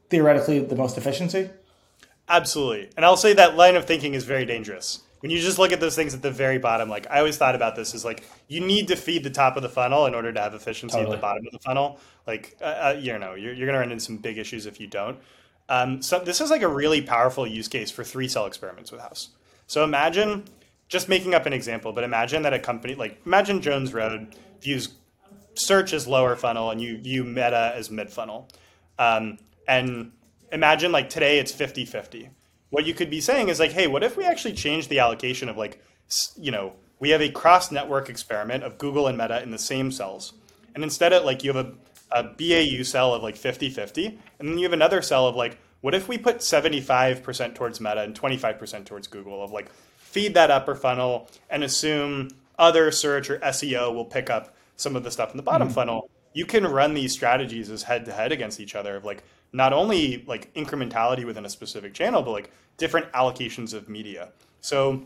[0.10, 1.50] theoretically the most efficiency?
[2.28, 2.90] Absolutely.
[2.96, 5.02] And I'll say that line of thinking is very dangerous.
[5.26, 7.56] When you just look at those things at the very bottom, like I always thought
[7.56, 10.32] about this is like you need to feed the top of the funnel in order
[10.32, 11.16] to have efficiency totally.
[11.16, 12.00] at the bottom of the funnel.
[12.28, 14.80] Like, uh, uh, you know, you're, you're going to run into some big issues if
[14.80, 15.18] you don't.
[15.68, 19.02] Um, so this is like a really powerful use case for three cell experiments with
[19.02, 19.30] Haus.
[19.66, 20.44] So imagine
[20.90, 24.90] just making up an example, but imagine that a company like imagine Jones Road views
[25.56, 28.48] search as lower funnel and you view Meta as mid funnel
[29.00, 30.12] Um, and
[30.52, 32.30] imagine like today it's 50 50.
[32.76, 35.48] What you could be saying is like, hey, what if we actually change the allocation
[35.48, 35.82] of like,
[36.36, 39.94] you know, we have a cross network experiment of Google and Meta in the same
[39.94, 40.34] cells.
[40.74, 41.72] And instead of like you have a,
[42.12, 45.58] a BAU cell of like 50 50, and then you have another cell of like,
[45.80, 50.52] what if we put 75% towards Meta and 25% towards Google of like feed that
[50.52, 52.28] upper funnel and assume
[52.60, 55.76] other search or SEO will pick up some of the stuff in the bottom mm-hmm.
[55.76, 56.10] funnel.
[56.34, 59.74] You can run these strategies as head to head against each other of like not
[59.74, 64.30] only like incrementality within a specific channel, but like different allocations of media.
[64.62, 65.04] So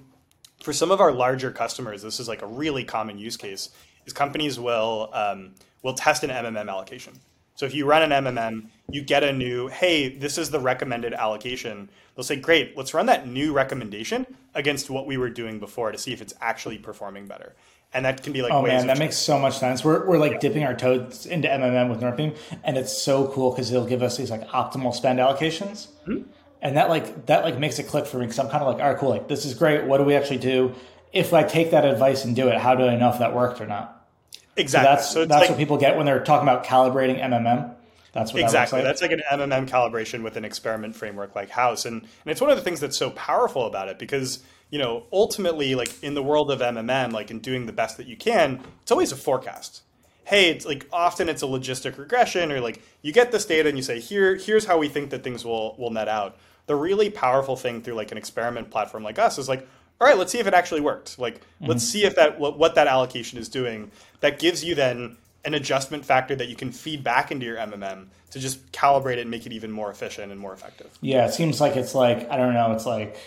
[0.62, 3.70] for some of our larger customers, this is like a really common use case.
[4.06, 7.20] Is companies will um, will test an MMM allocation.
[7.60, 11.14] So if you run an MMM, you get a new, hey, this is the recommended
[11.14, 11.90] allocation.
[12.16, 14.26] They'll say, great, let's run that new recommendation
[14.56, 17.56] against what we were doing before to see if it's actually performing better.
[17.92, 19.84] And that can be like, oh man, that makes so much sense.
[19.84, 20.40] We're, we're like yeah.
[20.40, 24.16] dipping our toes into MMM with Northbeam, and it's so cool because it'll give us
[24.16, 25.88] these like optimal spend allocations.
[26.06, 26.30] Mm-hmm.
[26.62, 28.84] And that like that like makes it click for me because I'm kind of like,
[28.84, 29.86] all right, cool, like this is great.
[29.86, 30.76] What do we actually do?
[31.12, 33.60] If I take that advice and do it, how do I know if that worked
[33.60, 34.08] or not?
[34.56, 34.86] Exactly.
[34.86, 37.74] So that's so that's like, what people get when they're talking about calibrating MMM.
[38.12, 38.78] That's what exactly.
[38.78, 38.90] That like.
[38.90, 42.50] That's like an MMM calibration with an experiment framework like Haus, and and it's one
[42.50, 46.24] of the things that's so powerful about it because you know ultimately, like in the
[46.24, 49.84] world of MMM, like in doing the best that you can, it's always a forecast.
[50.26, 53.78] Hey, it's like often it's a logistic regression, or like you get this data and
[53.78, 56.38] you say here here's how we think that things will will net out.
[56.66, 59.68] The really powerful thing through like an experiment platform like us is like
[60.02, 61.20] all right, let's see if it actually worked.
[61.20, 61.66] Like, mm-hmm.
[61.66, 63.92] let's see if that what, what that allocation is doing.
[64.22, 68.08] That gives you then an adjustment factor that you can feed back into your MMM
[68.32, 70.98] to just calibrate it and make it even more efficient and more effective.
[71.02, 73.18] Yeah, it seems like it's like I don't know, it's like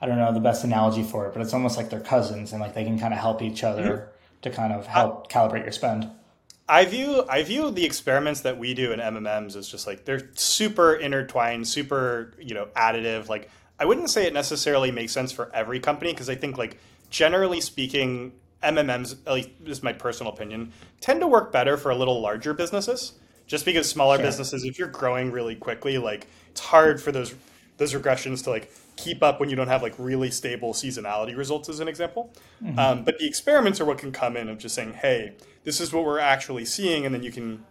[0.00, 2.60] I don't know the best analogy for it, but it's almost like they're cousins and
[2.60, 4.40] like they can kind of help each other mm-hmm.
[4.42, 6.10] to kind of help uh, calibrate your spend.
[6.68, 10.28] I view I view the experiments that we do in MMMs as just like they're
[10.34, 13.28] super intertwined, super you know additive.
[13.28, 16.78] Like I wouldn't say it necessarily makes sense for every company because I think like
[17.10, 21.90] generally speaking, MMMs, at least this is my personal opinion, tend to work better for
[21.90, 23.14] a little larger businesses.
[23.46, 24.26] Just because smaller sure.
[24.26, 27.34] businesses, if you're growing really quickly, like it's hard for those
[27.78, 31.68] those regressions to like keep up when you don't have like really stable seasonality results,
[31.68, 32.32] as an example.
[32.62, 32.78] Mm-hmm.
[32.78, 35.32] Um, but the experiments are what can come in of just saying, hey,
[35.64, 37.64] this is what we're actually seeing, and then you can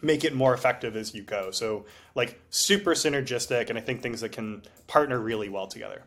[0.00, 1.50] make it more effective as you go.
[1.50, 6.04] So like super synergistic, and I think things that can partner really well together.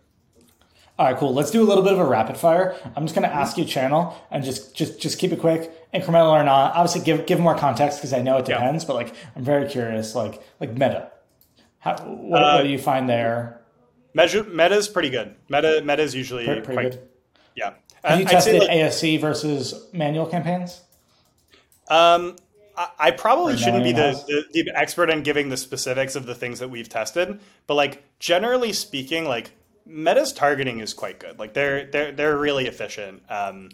[0.98, 1.34] All right, cool.
[1.34, 2.76] Let's do a little bit of a rapid fire.
[2.96, 6.32] I'm just going to ask you channel and just just just keep it quick, incremental
[6.32, 6.74] or not.
[6.74, 8.88] Obviously, give give more context because I know it depends, yeah.
[8.88, 10.16] but like I'm very curious.
[10.16, 11.12] Like like meta,
[11.80, 13.62] How, what, uh, what do you find there?
[14.14, 15.36] Meta meta is pretty good.
[15.50, 17.10] Meta meta is usually pretty, pretty quite, good.
[17.56, 17.74] Yeah.
[18.06, 20.82] Have you tested like, ASC versus manual campaigns?
[21.90, 22.38] Um,
[23.00, 26.60] I probably shouldn't be the, the, the, expert in giving the specifics of the things
[26.60, 29.52] that we've tested, but like generally speaking, like
[29.86, 31.40] Meta's targeting is quite good.
[31.40, 33.70] Like they're they're they're really efficient, um,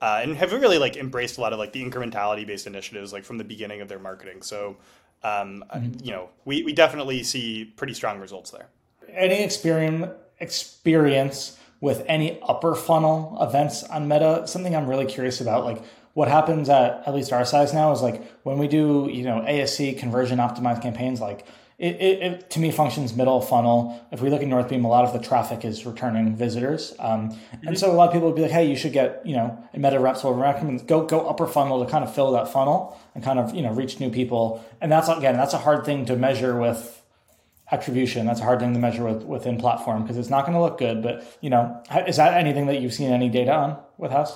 [0.00, 3.24] uh, and have really like embraced a lot of like the incrementality based initiatives like
[3.24, 4.42] from the beginning of their marketing.
[4.42, 4.76] So,
[5.22, 6.04] um, mm-hmm.
[6.04, 8.68] you know, we we definitely see pretty strong results there.
[9.08, 14.46] Any experience experience with any upper funnel events on Meta?
[14.46, 15.82] Something I'm really curious about, like
[16.16, 19.44] what happens at at least our size now is like when we do you know
[19.46, 21.44] ASC conversion optimized campaigns like
[21.78, 24.02] it, it, it, to me functions middle funnel.
[24.10, 27.68] If we look at Northbeam, a lot of the traffic is returning visitors, um, mm-hmm.
[27.68, 29.62] and so a lot of people would be like, "Hey, you should get you know
[29.74, 32.98] a meta reps will recommend go go upper funnel to kind of fill that funnel
[33.14, 36.06] and kind of you know reach new people." And that's again that's a hard thing
[36.06, 37.02] to measure with
[37.70, 38.24] attribution.
[38.24, 40.78] That's a hard thing to measure with within platform because it's not going to look
[40.78, 41.02] good.
[41.02, 44.34] But you know, is that anything that you've seen any data on with Haus?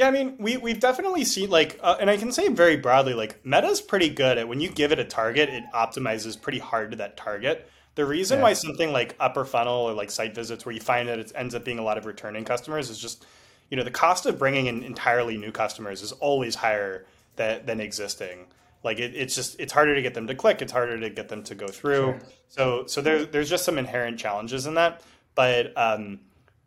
[0.00, 3.12] Yeah, I mean, we we've definitely seen like, uh, and I can say very broadly,
[3.12, 6.92] like Meta's pretty good at when you give it a target, it optimizes pretty hard
[6.92, 7.70] to that target.
[7.96, 8.44] The reason yeah.
[8.44, 11.54] why something like upper funnel or like site visits, where you find that it ends
[11.54, 13.26] up being a lot of returning customers, is just
[13.68, 17.04] you know the cost of bringing in entirely new customers is always higher
[17.36, 18.46] than, than existing.
[18.82, 21.28] Like it, it's just it's harder to get them to click, it's harder to get
[21.28, 22.12] them to go through.
[22.12, 22.20] Sure.
[22.48, 25.02] So so there's there's just some inherent challenges in that,
[25.34, 25.76] but.
[25.76, 26.20] um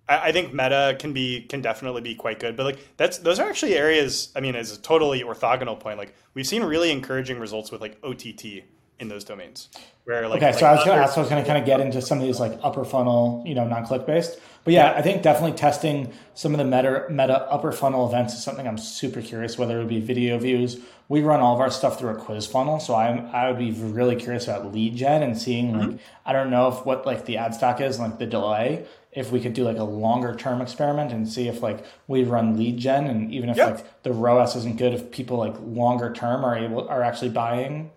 [0.08, 3.50] I, think meta can be can definitely be quite good, but like that's those are
[3.50, 4.32] actually areas.
[4.36, 7.98] I mean, as a totally orthogonal point, like we've seen really encouraging results with like
[8.04, 8.64] OTT
[9.00, 9.70] in those domains.
[10.04, 11.58] Where like okay, like so I was going to ask, I was going to kind
[11.58, 14.40] of get into some of these like upper funnel, you know, non click based.
[14.66, 18.44] But yeah, I think definitely testing some of the meta meta upper funnel events is
[18.44, 19.58] something I'm super curious.
[19.58, 22.46] Whether it would be video views, we run all of our stuff through a quiz
[22.46, 25.98] funnel, so I'm I would be really curious about lead gen and seeing like mm-hmm.
[26.26, 28.86] I don't know if what like the ad stack is like the delay
[29.16, 32.58] if we could do like a longer term experiment and see if like we run
[32.58, 33.76] lead gen and even if yep.
[33.76, 37.92] like the ROAS isn't good, if people like longer term are able are actually buying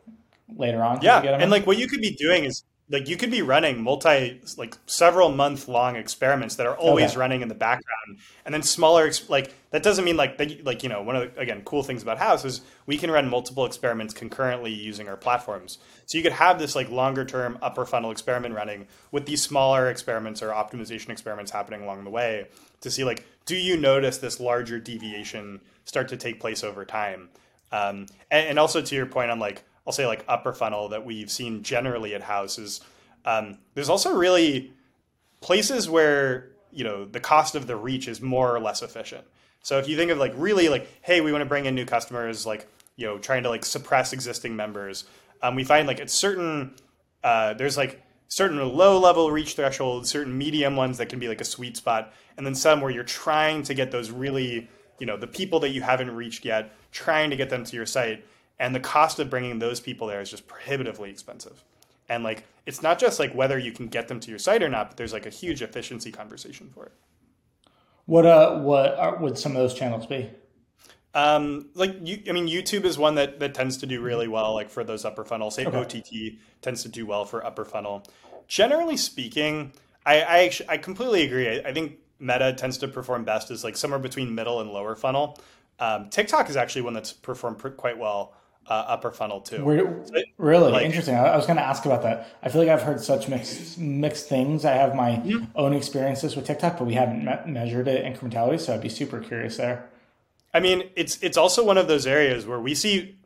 [0.56, 1.00] later on.
[1.02, 4.40] Yeah, and like what you could be doing is like you could be running multi
[4.56, 7.18] like several month long experiments that are always okay.
[7.18, 10.88] running in the background and then smaller like that doesn't mean like that like you
[10.88, 14.14] know one of the again cool things about Haus is we can run multiple experiments
[14.14, 18.54] concurrently using our platforms so you could have this like longer term upper funnel experiment
[18.54, 22.46] running with these smaller experiments or optimization experiments happening along the way
[22.80, 27.28] to see like do you notice this larger deviation start to take place over time
[27.72, 31.04] um, and, and also to your point on like I'll say like upper funnel that
[31.04, 32.80] we've seen generally at houses.
[33.24, 34.72] Um, there's also really
[35.40, 39.24] places where you know the cost of the reach is more or less efficient.
[39.62, 41.84] So if you think of like really like, hey, we want to bring in new
[41.84, 45.04] customers, like you know, trying to like suppress existing members,
[45.42, 46.74] um, we find like it's certain
[47.22, 51.40] uh, there's like certain low level reach thresholds, certain medium ones that can be like
[51.40, 54.68] a sweet spot, and then some where you're trying to get those really
[54.98, 57.86] you know the people that you haven't reached yet, trying to get them to your
[57.86, 58.24] site
[58.58, 61.64] and the cost of bringing those people there is just prohibitively expensive
[62.08, 64.68] and like it's not just like whether you can get them to your site or
[64.68, 66.92] not but there's like a huge efficiency conversation for it
[68.06, 70.30] what uh what are, would some of those channels be
[71.16, 74.52] um, like you, I mean, YouTube is one that that tends to do really well,
[74.52, 75.50] like for those upper funnel.
[75.50, 75.78] Say okay.
[75.78, 78.06] OTT tends to do well for upper funnel.
[78.48, 79.72] Generally speaking,
[80.04, 81.48] I I, actually, I completely agree.
[81.48, 84.94] I, I, think Meta tends to perform best as like somewhere between middle and lower
[84.94, 85.38] funnel.
[85.78, 88.34] Um, TikTok is actually one that's performed quite well
[88.68, 89.68] uh, upper funnel too.
[89.70, 91.14] It, really like, interesting.
[91.14, 92.36] I, was going to ask about that.
[92.42, 94.64] I feel like I've heard such mixed mixed things.
[94.64, 95.46] I have my yeah.
[95.54, 98.60] own experiences with TikTok, but we haven't me- measured it incrementality.
[98.60, 99.88] So I'd be super curious there.
[100.52, 103.18] I mean, it's it's also one of those areas where we see.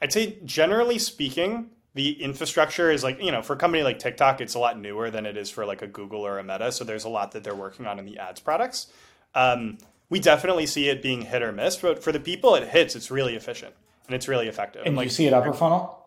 [0.00, 4.40] I'd say generally speaking, the infrastructure is like you know for a company like TikTok,
[4.40, 6.72] it's a lot newer than it is for like a Google or a Meta.
[6.72, 8.86] So there's a lot that they're working on in the ads products.
[9.34, 12.94] Um, we definitely see it being hit or miss, but for the people it hits,
[12.94, 13.74] it's really efficient
[14.06, 14.82] and it's really effective.
[14.84, 16.00] And, like, you see it upper funnel.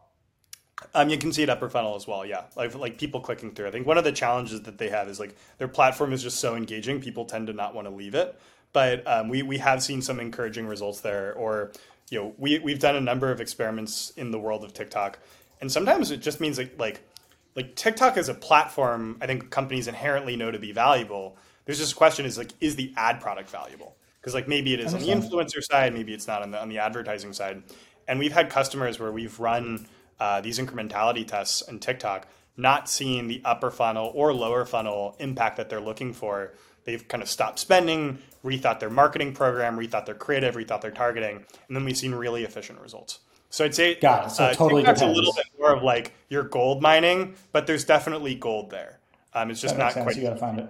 [0.93, 2.25] Um, you can see it upper funnel as well.
[2.25, 3.67] Yeah, like like people clicking through.
[3.67, 6.39] I think one of the challenges that they have is like their platform is just
[6.39, 7.01] so engaging.
[7.01, 8.39] People tend to not want to leave it.
[8.73, 11.33] But um, we we have seen some encouraging results there.
[11.33, 11.71] Or
[12.11, 15.17] you know, we we've done a number of experiments in the world of TikTok,
[15.61, 17.01] and sometimes it just means like like
[17.55, 19.17] like TikTok as a platform.
[19.19, 21.37] I think companies inherently know to be valuable.
[21.65, 23.95] There's just a question: is like is the ad product valuable?
[24.27, 26.67] because like maybe it is on the influencer side, maybe it's not on the on
[26.67, 27.63] the advertising side.
[28.07, 29.87] And we've had customers where we've run
[30.19, 35.57] uh, these incrementality tests in TikTok, not seeing the upper funnel or lower funnel impact
[35.57, 36.53] that they're looking for.
[36.85, 41.45] They've kind of stopped spending, rethought their marketing program, rethought their creative, rethought their targeting,
[41.67, 43.19] and then we've seen really efficient results.
[43.49, 44.29] So I'd say Got it.
[44.31, 45.17] So uh, totally TikTok's depends.
[45.17, 48.99] a little bit more of like you're gold mining, but there's definitely gold there.
[49.33, 50.15] Um, it's just not quite.
[50.15, 50.67] You got to find it.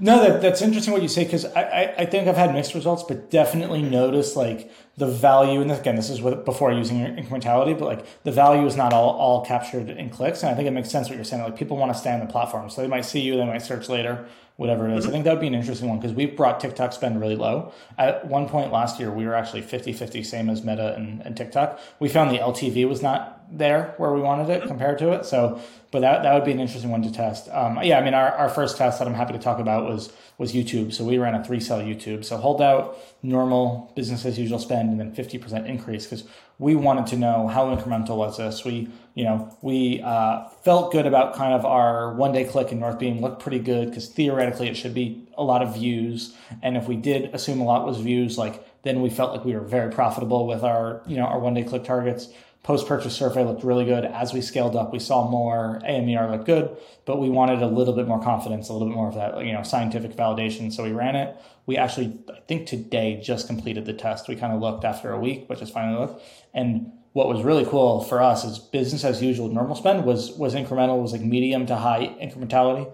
[0.00, 2.74] No, that, that's interesting what you say because I, I, I, think I've had mixed
[2.74, 5.60] results, but definitely notice like the value.
[5.60, 9.10] And again, this is with, before using incrementality, but like the value is not all,
[9.10, 10.42] all captured in clicks.
[10.42, 11.42] And I think it makes sense what you're saying.
[11.42, 13.62] Like people want to stay on the platform, so they might see you, they might
[13.62, 15.04] search later, whatever it is.
[15.04, 15.08] Mm-hmm.
[15.08, 17.72] I think that would be an interesting one because we've brought TikTok spend really low.
[17.96, 21.36] At one point last year, we were actually 50 50, same as Meta and, and
[21.36, 21.80] TikTok.
[22.00, 25.24] We found the LTV was not there where we wanted it compared to it.
[25.24, 27.48] So, but that, that would be an interesting one to test.
[27.50, 30.12] Um, yeah, I mean, our, our first test that I'm happy to talk about was
[30.38, 30.92] was YouTube.
[30.92, 32.24] So we ran a three cell YouTube.
[32.24, 36.24] So hold out normal business as usual spend and then 50% increase because
[36.58, 38.64] we wanted to know how incremental was this.
[38.64, 42.80] We, you know, we uh, felt good about kind of our one day click in
[42.80, 46.34] Northbeam looked pretty good because theoretically it should be a lot of views.
[46.62, 49.54] And if we did assume a lot was views, like then we felt like we
[49.54, 52.28] were very profitable with our, you know, our one day click targets
[52.66, 54.04] post purchase survey looked really good.
[54.04, 57.94] As we scaled up, we saw more AMER look good, but we wanted a little
[57.94, 60.72] bit more confidence, a little bit more of that, you know, scientific validation.
[60.72, 61.36] So we ran it.
[61.66, 64.26] We actually, I think today just completed the test.
[64.26, 66.20] We kind of looked after a week, but just finally looked.
[66.54, 69.48] And what was really cool for us is business as usual.
[69.48, 72.92] Normal spend was was incremental, was like medium to high incrementality.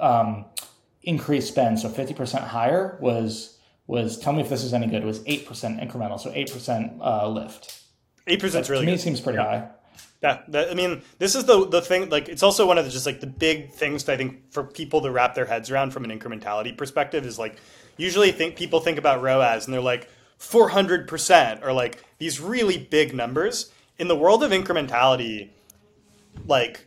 [0.00, 0.46] Um,
[1.02, 4.18] increased spend, so fifty percent higher was was.
[4.18, 5.04] Tell me if this is any good.
[5.04, 7.79] Was eight percent incremental, so eight percent uh, lift.
[8.26, 8.84] Eight percent really.
[8.84, 9.02] To me, good.
[9.02, 9.44] seems pretty yeah.
[9.44, 9.68] high.
[10.22, 12.10] Yeah, that, I mean, this is the the thing.
[12.10, 15.00] Like, it's also one of the just like the big things I think for people
[15.02, 17.56] to wrap their heads around from an incrementality perspective is like
[17.96, 22.40] usually think people think about ROAS and they're like four hundred percent or like these
[22.40, 23.72] really big numbers.
[23.98, 25.50] In the world of incrementality,
[26.46, 26.86] like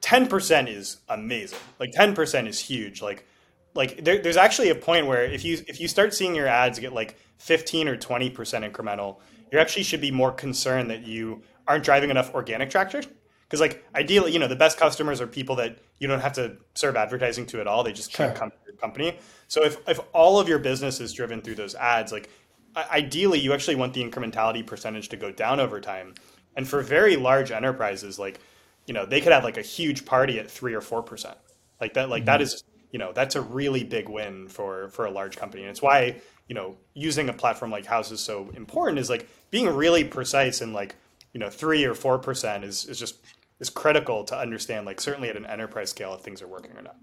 [0.00, 1.58] ten percent is amazing.
[1.78, 3.02] Like ten percent is huge.
[3.02, 3.26] Like
[3.74, 6.78] like there, there's actually a point where if you if you start seeing your ads
[6.78, 9.18] get like fifteen or twenty percent incremental
[9.52, 13.04] you actually should be more concerned that you aren't driving enough organic traction.
[13.42, 16.56] Because like ideally, you know, the best customers are people that you don't have to
[16.74, 17.84] serve advertising to at all.
[17.84, 18.32] They just sure.
[18.32, 19.18] come to your company.
[19.48, 22.30] So if, if all of your business is driven through those ads, like
[22.76, 26.14] ideally you actually want the incrementality percentage to go down over time.
[26.56, 28.40] And for very large enterprises, like,
[28.86, 31.36] you know, they could have like a huge party at three or four percent.
[31.80, 32.26] Like that, like mm-hmm.
[32.26, 35.62] that is, you know, that's a really big win for for a large company.
[35.62, 39.28] And it's why, you know, using a platform like Haus is so important is like
[39.50, 40.94] being really precise and like,
[41.32, 43.16] you know, three or four percent is is just
[43.60, 46.82] is critical to understand, like certainly at an enterprise scale if things are working or
[46.82, 46.96] not.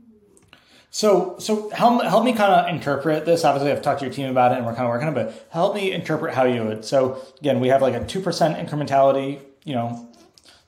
[0.93, 3.45] So, so help, help me kind of interpret this.
[3.45, 5.25] Obviously, I've talked to your team about it, and we're kind of working on it.
[5.25, 6.83] But help me interpret how you would.
[6.83, 10.09] So, again, we have like a two percent incrementality, you know,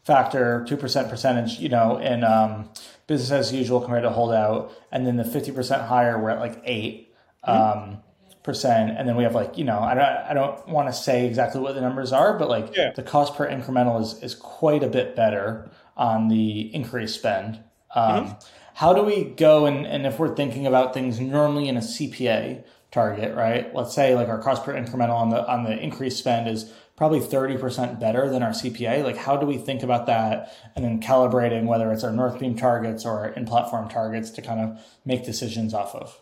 [0.03, 2.69] factor, two percent percentage, you know, in um,
[3.05, 6.61] business as usual compared to holdout, and then the fifty percent higher, we're at like
[6.63, 7.13] 8
[7.45, 7.51] mm-hmm.
[7.51, 7.97] um,
[8.43, 11.25] percent, and then we have like you know, I don't, I don't want to say
[11.25, 12.91] exactly what the numbers are, but like yeah.
[12.91, 17.59] the cost per incremental is is quite a bit better on the increased spend.
[17.95, 21.77] Um, mm-hmm how do we go and, and if we're thinking about things normally in
[21.77, 23.73] a CPA target, right?
[23.73, 27.19] Let's say like our cost per incremental on the on the increased spend is probably
[27.19, 29.03] 30% better than our CPA.
[29.03, 33.05] Like how do we think about that and then calibrating whether it's our Northbeam targets
[33.05, 36.19] or in platform targets to kind of make decisions off of?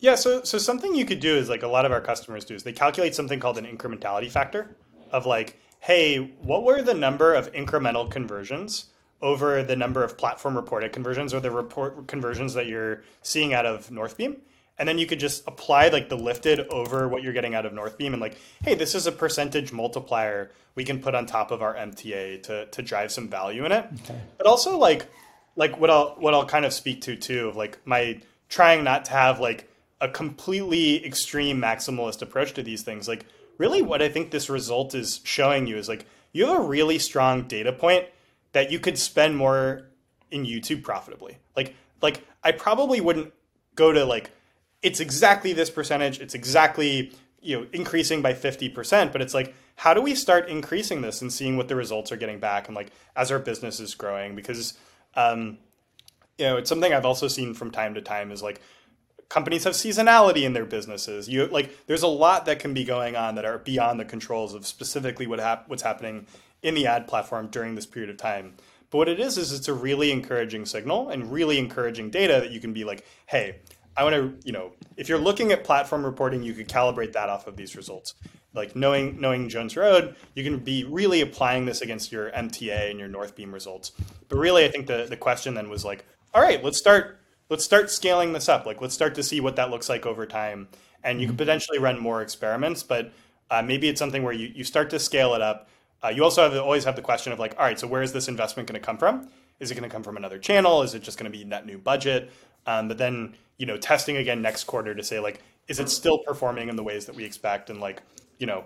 [0.00, 2.54] Yeah, so so something you could do is like a lot of our customers do
[2.54, 4.76] is they calculate something called an incrementality factor
[5.10, 8.86] of like, hey, what were the number of incremental conversions
[9.20, 13.66] over the number of platform reported conversions or the report conversions that you're seeing out
[13.66, 14.36] of Northbeam.
[14.78, 17.72] And then you could just apply like the lifted over what you're getting out of
[17.72, 21.62] Northbeam and like, hey, this is a percentage multiplier we can put on top of
[21.62, 23.86] our MTA to, to drive some value in it.
[24.04, 24.20] Okay.
[24.36, 25.06] But also like
[25.56, 29.06] like what I'll what I'll kind of speak to too of like my trying not
[29.06, 29.68] to have like
[30.00, 33.08] a completely extreme maximalist approach to these things.
[33.08, 33.26] Like
[33.58, 36.98] really what I think this result is showing you is like you have a really
[36.98, 38.06] strong data point
[38.52, 39.88] that you could spend more
[40.30, 41.38] in YouTube profitably.
[41.56, 43.32] Like like I probably wouldn't
[43.74, 44.30] go to like
[44.82, 49.94] it's exactly this percentage, it's exactly you know increasing by 50%, but it's like how
[49.94, 52.90] do we start increasing this and seeing what the results are getting back and like
[53.16, 54.74] as our business is growing because
[55.14, 55.58] um
[56.36, 58.60] you know it's something I've also seen from time to time is like
[59.28, 61.28] companies have seasonality in their businesses.
[61.28, 64.54] You like there's a lot that can be going on that are beyond the controls
[64.54, 66.26] of specifically what hap- what's happening
[66.62, 68.54] in the ad platform during this period of time.
[68.90, 72.50] But what it is is it's a really encouraging signal and really encouraging data that
[72.50, 73.56] you can be like, hey,
[73.96, 77.28] I want to, you know, if you're looking at platform reporting, you could calibrate that
[77.28, 78.14] off of these results.
[78.54, 82.98] Like knowing knowing Jones Road, you can be really applying this against your MTA and
[82.98, 83.92] your Northbeam results.
[84.28, 87.17] But really, I think the the question then was like, all right, let's start
[87.48, 88.66] let's start scaling this up.
[88.66, 90.68] Like let's start to see what that looks like over time.
[91.04, 91.38] And you can mm-hmm.
[91.38, 93.12] potentially run more experiments, but
[93.50, 95.68] uh, maybe it's something where you, you start to scale it up
[96.02, 98.12] uh, you also have always have the question of like, all right, so where is
[98.12, 99.28] this investment going to come from?
[99.58, 100.82] Is it going to come from another channel?
[100.82, 102.30] Is it just going to be net new budget?
[102.66, 106.18] Um, but then you know, testing again next quarter to say like, is it still
[106.18, 107.68] performing in the ways that we expect?
[107.68, 108.02] And like,
[108.38, 108.64] you know,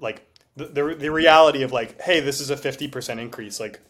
[0.00, 3.60] like the the, the reality of like, hey, this is a fifty percent increase.
[3.60, 3.80] Like,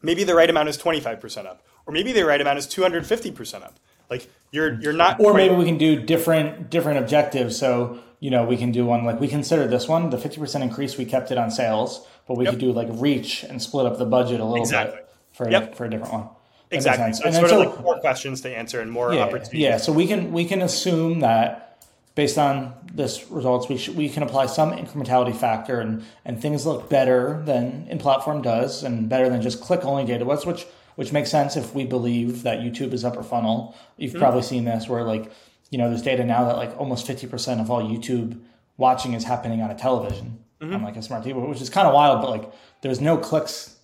[0.00, 2.66] maybe the right amount is twenty five percent up, or maybe the right amount is
[2.66, 3.74] two hundred fifty percent up.
[4.10, 5.18] Like you're you're not.
[5.18, 7.58] Or maybe we can do different different objectives.
[7.58, 10.96] So you know, we can do one like we consider this one the 50% increase.
[10.98, 12.52] We kept it on sales, but we yep.
[12.52, 14.96] could do like reach and split up the budget a little exactly.
[14.96, 15.72] bit for yep.
[15.72, 16.28] a, for a different one.
[16.70, 17.12] exactly.
[17.12, 19.60] So it's sort so, of like more questions to answer and more yeah, opportunities.
[19.60, 19.76] Yeah.
[19.78, 21.78] So we can we can assume that
[22.16, 26.66] based on this results, we should, we can apply some incrementality factor and and things
[26.66, 30.24] look better than in platform does and better than just click only data.
[30.24, 30.66] Which
[30.98, 33.76] which makes sense if we believe that YouTube is upper funnel.
[33.96, 34.18] You've mm-hmm.
[34.18, 35.30] probably seen this where like
[35.70, 38.40] you know, there's data now that like almost 50% of all YouTube
[38.76, 40.74] watching is happening on a television mm-hmm.
[40.74, 43.76] on like a smart TV, which is kind of wild, but like there's no clicks.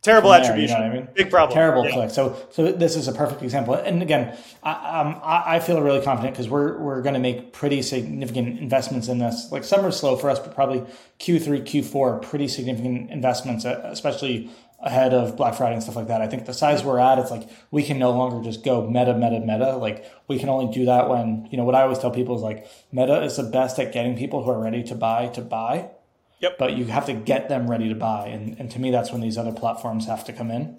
[0.00, 0.78] Terrible there, attribution.
[0.78, 1.08] You know I mean?
[1.14, 1.54] Big problem.
[1.54, 1.92] Terrible yeah.
[1.92, 2.10] click.
[2.10, 3.74] So, so this is a perfect example.
[3.74, 7.82] And again, I, um, I feel really confident because we're we're going to make pretty
[7.82, 9.52] significant investments in this.
[9.52, 10.80] Like summer's slow for us, but probably
[11.20, 14.50] Q3, Q4, pretty significant investments, especially
[14.82, 16.20] ahead of Black Friday and stuff like that.
[16.20, 19.14] I think the size we're at, it's like we can no longer just go meta,
[19.14, 19.76] meta, meta.
[19.76, 22.42] Like we can only do that when, you know, what I always tell people is
[22.42, 25.90] like meta is the best at getting people who are ready to buy to buy.
[26.40, 26.58] Yep.
[26.58, 28.26] But you have to get them ready to buy.
[28.26, 30.76] And, and to me, that's when these other platforms have to come in.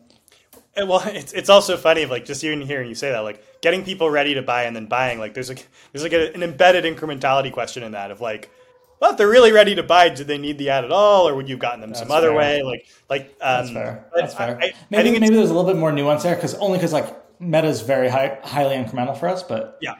[0.75, 3.85] And well, it's, it's also funny, like just even hearing you say that, like getting
[3.85, 6.83] people ready to buy and then buying, like there's like, there's like a, an embedded
[6.83, 8.51] incrementality question in that of like,
[8.99, 11.35] well, if they're really ready to buy, do they need the ad at all, or
[11.35, 12.17] would you have gotten them That's some fair.
[12.17, 12.63] other way?
[12.63, 14.05] Like, like um, That's fair.
[14.15, 14.59] That's fair.
[14.61, 17.07] I, maybe I maybe there's a little bit more nuance there because only because like
[17.39, 19.95] Meta is very high, highly incremental for us, but yeah.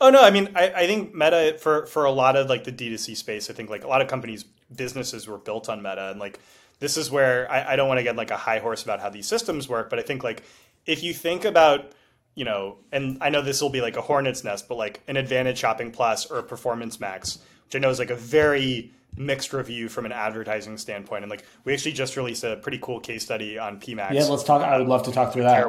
[0.00, 2.72] Oh no, I mean, I, I think Meta for for a lot of like the
[2.72, 6.20] D2C space, I think like a lot of companies' businesses were built on Meta, and
[6.20, 6.38] like
[6.78, 9.08] this is where I, I don't want to get like a high horse about how
[9.08, 10.42] these systems work, but I think like
[10.84, 11.92] if you think about
[12.34, 15.16] you know, and I know this will be like a hornet's nest, but like an
[15.16, 19.52] Advantage Shopping Plus or a Performance Max, which I know is like a very mixed
[19.52, 21.24] review from an advertising standpoint.
[21.24, 24.12] And like we actually just released a pretty cool case study on PMax.
[24.12, 24.62] Yeah, let's talk.
[24.62, 25.66] I would love to talk through that.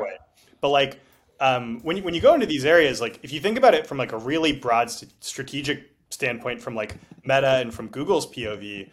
[0.61, 0.99] But like
[1.39, 3.87] um, when you, when you go into these areas, like if you think about it
[3.87, 8.89] from like a really broad st- strategic standpoint, from like Meta and from Google's POV,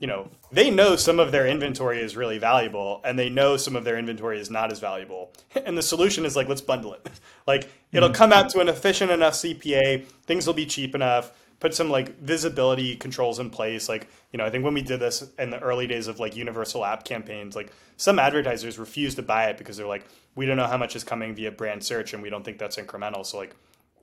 [0.00, 3.76] you know they know some of their inventory is really valuable, and they know some
[3.76, 5.32] of their inventory is not as valuable.
[5.64, 7.08] And the solution is like let's bundle it.
[7.46, 11.74] like it'll come out to an efficient enough CPA, things will be cheap enough put
[11.74, 13.88] some like visibility controls in place.
[13.88, 16.36] Like, you know, I think when we did this in the early days of like
[16.36, 20.56] universal app campaigns, like some advertisers refused to buy it because they're like, we don't
[20.56, 23.24] know how much is coming via brand search and we don't think that's incremental.
[23.24, 23.54] So like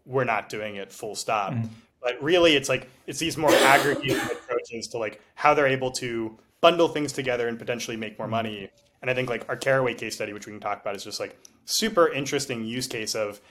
[0.06, 1.54] we're not doing it full stop.
[1.54, 1.68] Mm-hmm.
[2.02, 6.38] But really it's like it's these more aggregated approaches to like how they're able to
[6.62, 8.70] bundle things together and potentially make more money.
[9.02, 11.20] And I think like our Caraway case study, which we can talk about, is just
[11.20, 13.41] like super interesting use case of,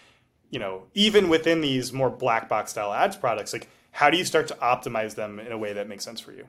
[0.51, 4.25] you know, even within these more black box style ads products, like how do you
[4.25, 6.47] start to optimize them in a way that makes sense for you?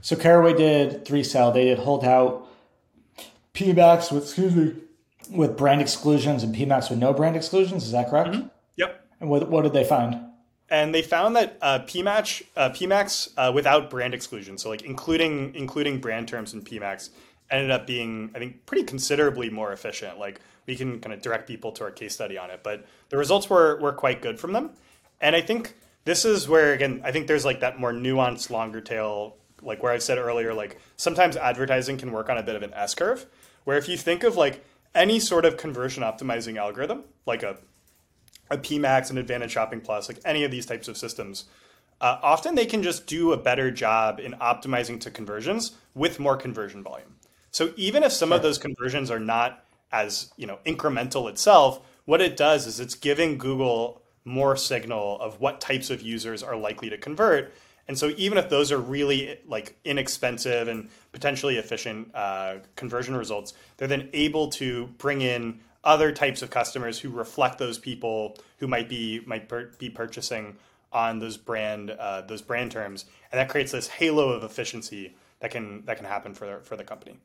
[0.00, 1.52] So Caraway did three cell.
[1.52, 2.48] They did hold out
[3.54, 4.74] PMax with excuse me
[5.30, 7.84] with brand exclusions and PMax with no brand exclusions.
[7.84, 8.30] Is that correct?
[8.30, 8.48] Mm-hmm.
[8.76, 9.06] Yep.
[9.20, 10.20] And what what did they find?
[10.70, 15.54] And they found that uh, PMax uh, PMax uh, without brand exclusion, so like including
[15.54, 17.10] including brand terms in PMax,
[17.50, 20.18] ended up being I think pretty considerably more efficient.
[20.18, 23.16] Like we can kind of direct people to our case study on it, but the
[23.16, 24.70] results were were quite good from them.
[25.20, 25.74] And I think
[26.08, 29.92] this is where again i think there's like that more nuanced longer tail like where
[29.92, 33.26] i said earlier like sometimes advertising can work on a bit of an s curve
[33.64, 37.58] where if you think of like any sort of conversion optimizing algorithm like a
[38.50, 41.44] a pmax an advantage shopping plus like any of these types of systems
[42.00, 46.38] uh, often they can just do a better job in optimizing to conversions with more
[46.38, 47.16] conversion volume
[47.50, 48.36] so even if some sure.
[48.36, 52.94] of those conversions are not as you know incremental itself what it does is it's
[52.94, 57.52] giving google more signal of what types of users are likely to convert.
[57.88, 63.54] And so even if those are really like inexpensive and potentially efficient uh, conversion results,
[63.76, 68.68] they're then able to bring in other types of customers who reflect those people who
[68.68, 70.56] might be might be purchasing
[70.92, 75.50] on those brand uh, those brand terms, and that creates this halo of efficiency that
[75.50, 77.16] can that can happen for the, for the company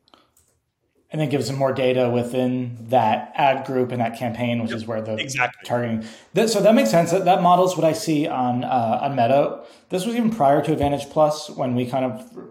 [1.14, 4.78] and then gives them more data within that ad group and that campaign, which yep,
[4.78, 5.64] is where the exactly.
[5.64, 6.04] targeting.
[6.32, 7.12] That, so that makes sense.
[7.12, 9.62] That, that models what I see on uh, on Meta.
[9.90, 12.50] This was even prior to Advantage Plus when we kind of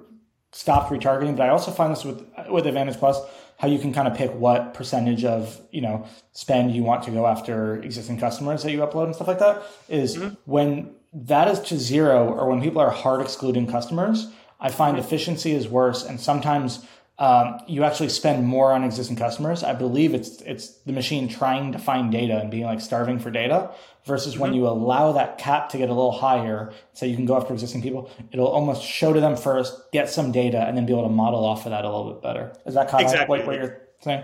[0.53, 1.35] stopped retargeting.
[1.35, 3.19] But I also find this with with Advantage Plus
[3.57, 7.11] how you can kind of pick what percentage of you know spend you want to
[7.11, 9.61] go after existing customers that you upload and stuff like that.
[9.89, 10.35] Is mm-hmm.
[10.45, 14.27] when that is to zero or when people are hard excluding customers.
[14.61, 16.85] I find efficiency is worse, and sometimes
[17.19, 19.63] um, you actually spend more on existing customers.
[19.63, 23.29] I believe it's it's the machine trying to find data and being like starving for
[23.29, 23.71] data
[24.05, 24.41] versus mm-hmm.
[24.41, 27.53] when you allow that cap to get a little higher, so you can go after
[27.53, 28.09] existing people.
[28.31, 31.45] It'll almost show to them first, get some data, and then be able to model
[31.45, 32.51] off of that a little bit better.
[32.65, 33.41] Is that kind exactly.
[33.41, 34.23] of what, what you're saying?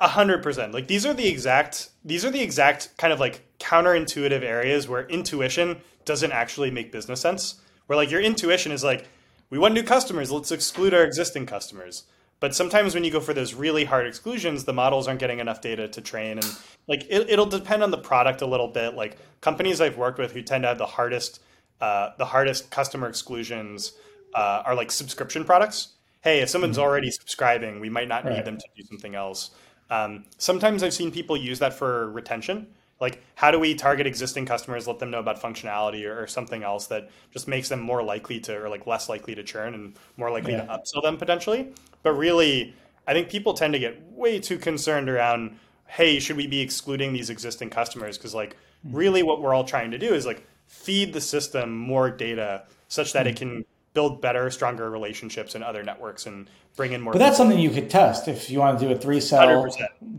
[0.00, 0.74] A hundred percent.
[0.74, 5.06] Like these are the exact these are the exact kind of like counterintuitive areas where
[5.06, 7.60] intuition doesn't actually make business sense.
[7.86, 9.06] Where like your intuition is like,
[9.48, 12.02] we want new customers, let's exclude our existing customers
[12.40, 15.60] but sometimes when you go for those really hard exclusions, the models aren't getting enough
[15.60, 16.38] data to train.
[16.38, 16.56] And
[16.86, 18.94] like it, will depend on the product a little bit.
[18.94, 21.40] Like companies I've worked with who tend to have the hardest,
[21.80, 23.92] uh, the hardest customer exclusions
[24.34, 25.94] uh, are like subscription products.
[26.20, 26.84] Hey, if someone's mm-hmm.
[26.84, 28.34] already subscribing, we might not right.
[28.34, 29.52] need them to do something else.
[29.88, 32.66] Um, sometimes I've seen people use that for retention
[33.00, 36.62] like how do we target existing customers let them know about functionality or, or, something
[36.62, 39.96] else that just makes them more likely to or like less likely to churn and
[40.16, 40.62] more likely yeah.
[40.62, 41.72] to upsell them potentially
[42.02, 42.74] but really
[43.06, 47.12] i think people tend to get way too concerned around hey should we be excluding
[47.12, 48.96] these existing customers because like mm-hmm.
[48.96, 53.12] really what we're all trying to do is like feed the system more data such
[53.12, 53.28] that mm-hmm.
[53.28, 53.64] it can
[53.96, 57.14] build better stronger relationships in other networks and bring in more.
[57.14, 59.66] But that's something you could test if you want to do a three cell,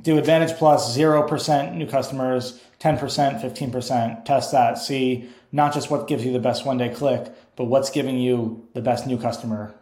[0.02, 4.26] do Advantage Plus, zero percent new customers, ten percent, fifteen percent.
[4.26, 4.78] Test that.
[4.78, 8.68] See not just what gives you the best one day click, but what's giving you
[8.74, 9.74] the best new customer.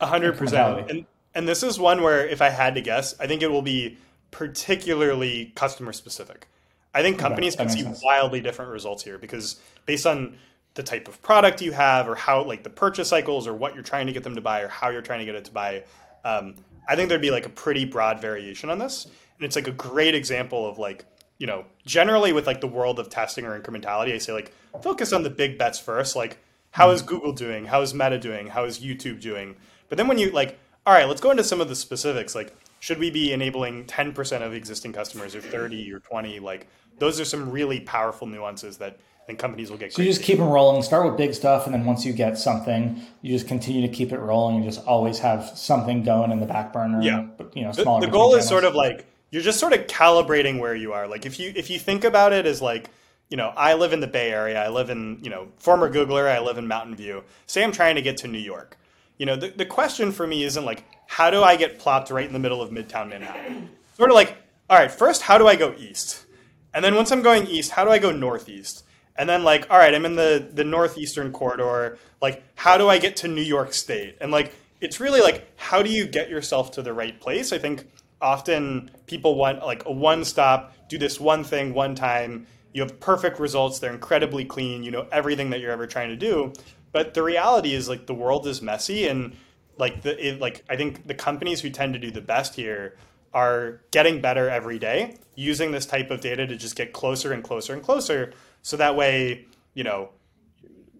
[0.00, 0.90] A hundred percent.
[0.90, 3.62] And and this is one where if I had to guess, I think it will
[3.62, 3.98] be
[4.30, 6.48] particularly customer specific.
[6.94, 8.02] I think companies okay, can see sense.
[8.02, 10.38] wildly different results here because based on
[10.74, 13.82] the type of product you have or how like the purchase cycles or what you're
[13.82, 15.82] trying to get them to buy or how you're trying to get it to buy
[16.26, 16.54] um,
[16.88, 19.72] I think there'd be like a pretty broad variation on this, and it's like a
[19.72, 21.04] great example of like
[21.38, 25.12] you know generally with like the world of testing or incrementality, I say like focus
[25.12, 26.16] on the big bets first.
[26.16, 26.38] Like
[26.76, 27.08] how is mm-hmm.
[27.08, 27.64] Google doing?
[27.64, 28.48] How is Meta doing?
[28.48, 29.56] How is YouTube doing?
[29.88, 32.34] But then when you like, all right, let's go into some of the specifics.
[32.34, 36.38] Like, should we be enabling 10% of existing customers or 30 or 20?
[36.40, 36.66] Like,
[36.98, 39.92] those are some really powerful nuances that then companies will get.
[39.92, 40.82] So you just keep them rolling.
[40.82, 44.12] Start with big stuff, and then once you get something, you just continue to keep
[44.12, 44.56] it rolling.
[44.56, 47.02] You just always have something going in the back burner.
[47.02, 48.00] Yeah, you know, smaller.
[48.00, 51.06] The, the goal is sort of like you're just sort of calibrating where you are.
[51.06, 52.90] Like if you if you think about it as like
[53.28, 54.62] you know, I live in the Bay Area.
[54.62, 56.30] I live in, you know, former Googler.
[56.30, 57.24] I live in Mountain View.
[57.46, 58.78] Say I'm trying to get to New York.
[59.18, 62.26] You know, the, the question for me isn't like, how do I get plopped right
[62.26, 63.70] in the middle of Midtown Manhattan?
[63.96, 64.36] Sort of like,
[64.70, 66.26] all right, first, how do I go east?
[66.74, 68.84] And then once I'm going east, how do I go northeast?
[69.16, 71.98] And then like, all right, I'm in the the northeastern corridor.
[72.20, 74.18] Like, how do I get to New York State?
[74.20, 77.52] And like, it's really like, how do you get yourself to the right place?
[77.52, 77.86] I think
[78.20, 82.46] often people want like a one stop, do this one thing one time.
[82.72, 83.78] You have perfect results.
[83.78, 84.82] They're incredibly clean.
[84.82, 86.52] You know everything that you're ever trying to do.
[86.92, 89.36] But the reality is like the world is messy and
[89.78, 92.96] like the it, like I think the companies who tend to do the best here
[93.34, 97.44] are getting better every day using this type of data to just get closer and
[97.44, 99.44] closer and closer so that way
[99.74, 100.08] you know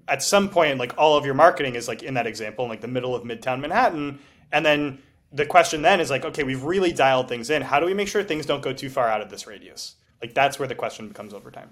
[0.06, 2.82] at some point like all of your marketing is like in that example in like
[2.82, 4.18] the middle of midtown manhattan
[4.52, 4.98] and then
[5.36, 8.08] the question then is like okay we've really dialed things in how do we make
[8.08, 11.08] sure things don't go too far out of this radius like that's where the question
[11.08, 11.70] becomes over time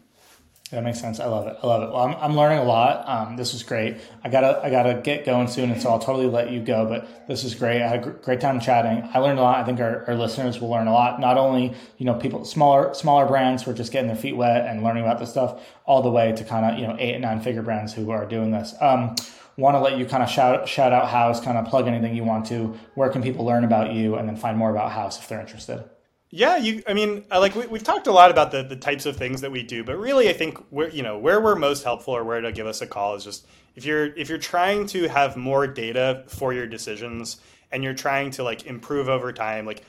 [0.70, 1.20] that makes sense.
[1.20, 1.56] I love it.
[1.62, 1.92] I love it.
[1.92, 3.06] Well, I'm, I'm learning a lot.
[3.06, 3.98] Um, this was great.
[4.24, 6.86] I gotta I gotta get going soon, and so I'll totally let you go.
[6.86, 7.82] But this is great.
[7.82, 9.08] I had a great time chatting.
[9.12, 9.58] I learned a lot.
[9.58, 11.20] I think our, our listeners will learn a lot.
[11.20, 14.66] Not only you know people smaller smaller brands who are just getting their feet wet
[14.66, 17.22] and learning about this stuff, all the way to kind of you know eight and
[17.22, 18.74] nine figure brands who are doing this.
[18.80, 19.14] Um,
[19.56, 22.24] want to let you kind of shout shout out Haus, kind of plug anything you
[22.24, 22.78] want to.
[22.94, 25.84] Where can people learn about you, and then find more about Haus if they're interested?
[26.30, 26.82] Yeah, you.
[26.88, 29.52] I mean, like we, have talked a lot about the, the types of things that
[29.52, 32.40] we do, but really, I think where you know where we're most helpful or where
[32.40, 33.46] to give us a call is just
[33.76, 37.36] if you're if you're trying to have more data for your decisions
[37.70, 39.84] and you're trying to like improve over time, like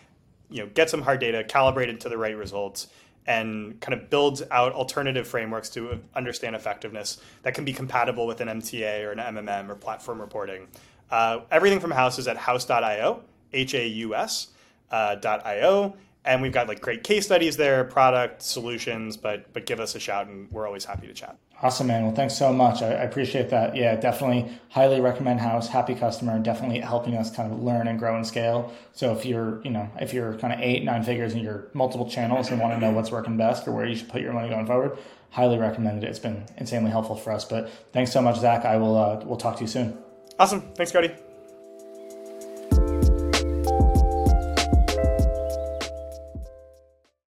[0.52, 2.88] you know get some hard data calibrated to the right results
[3.28, 8.42] and kind of build out alternative frameworks to understand effectiveness that can be compatible with
[8.42, 10.68] an MTA or an MMM or platform reporting.
[11.10, 13.24] Uh, everything from Haus is at haus.io,
[13.54, 14.48] H A U S
[14.92, 15.96] uh, .io
[16.26, 19.16] and we've got like great case studies there, product solutions.
[19.16, 21.38] But but give us a shout, and we're always happy to chat.
[21.62, 22.04] Awesome, man.
[22.04, 22.82] Well, thanks so much.
[22.82, 23.76] I, I appreciate that.
[23.76, 25.70] Yeah, definitely highly recommend Haus.
[25.70, 28.74] Happy customer, definitely helping us kind of learn and grow and scale.
[28.94, 32.10] So if you're you know if you're kind of eight nine figures in your multiple
[32.10, 34.50] channels and want to know what's working best or where you should put your money
[34.50, 34.98] going forward,
[35.30, 36.08] highly recommend it.
[36.08, 37.46] It's been insanely helpful for us.
[37.46, 38.66] But thanks so much, Zach.
[38.66, 39.98] I will uh, we'll talk to you soon.
[40.38, 40.62] Awesome.
[40.76, 41.25] Thanks, Cody.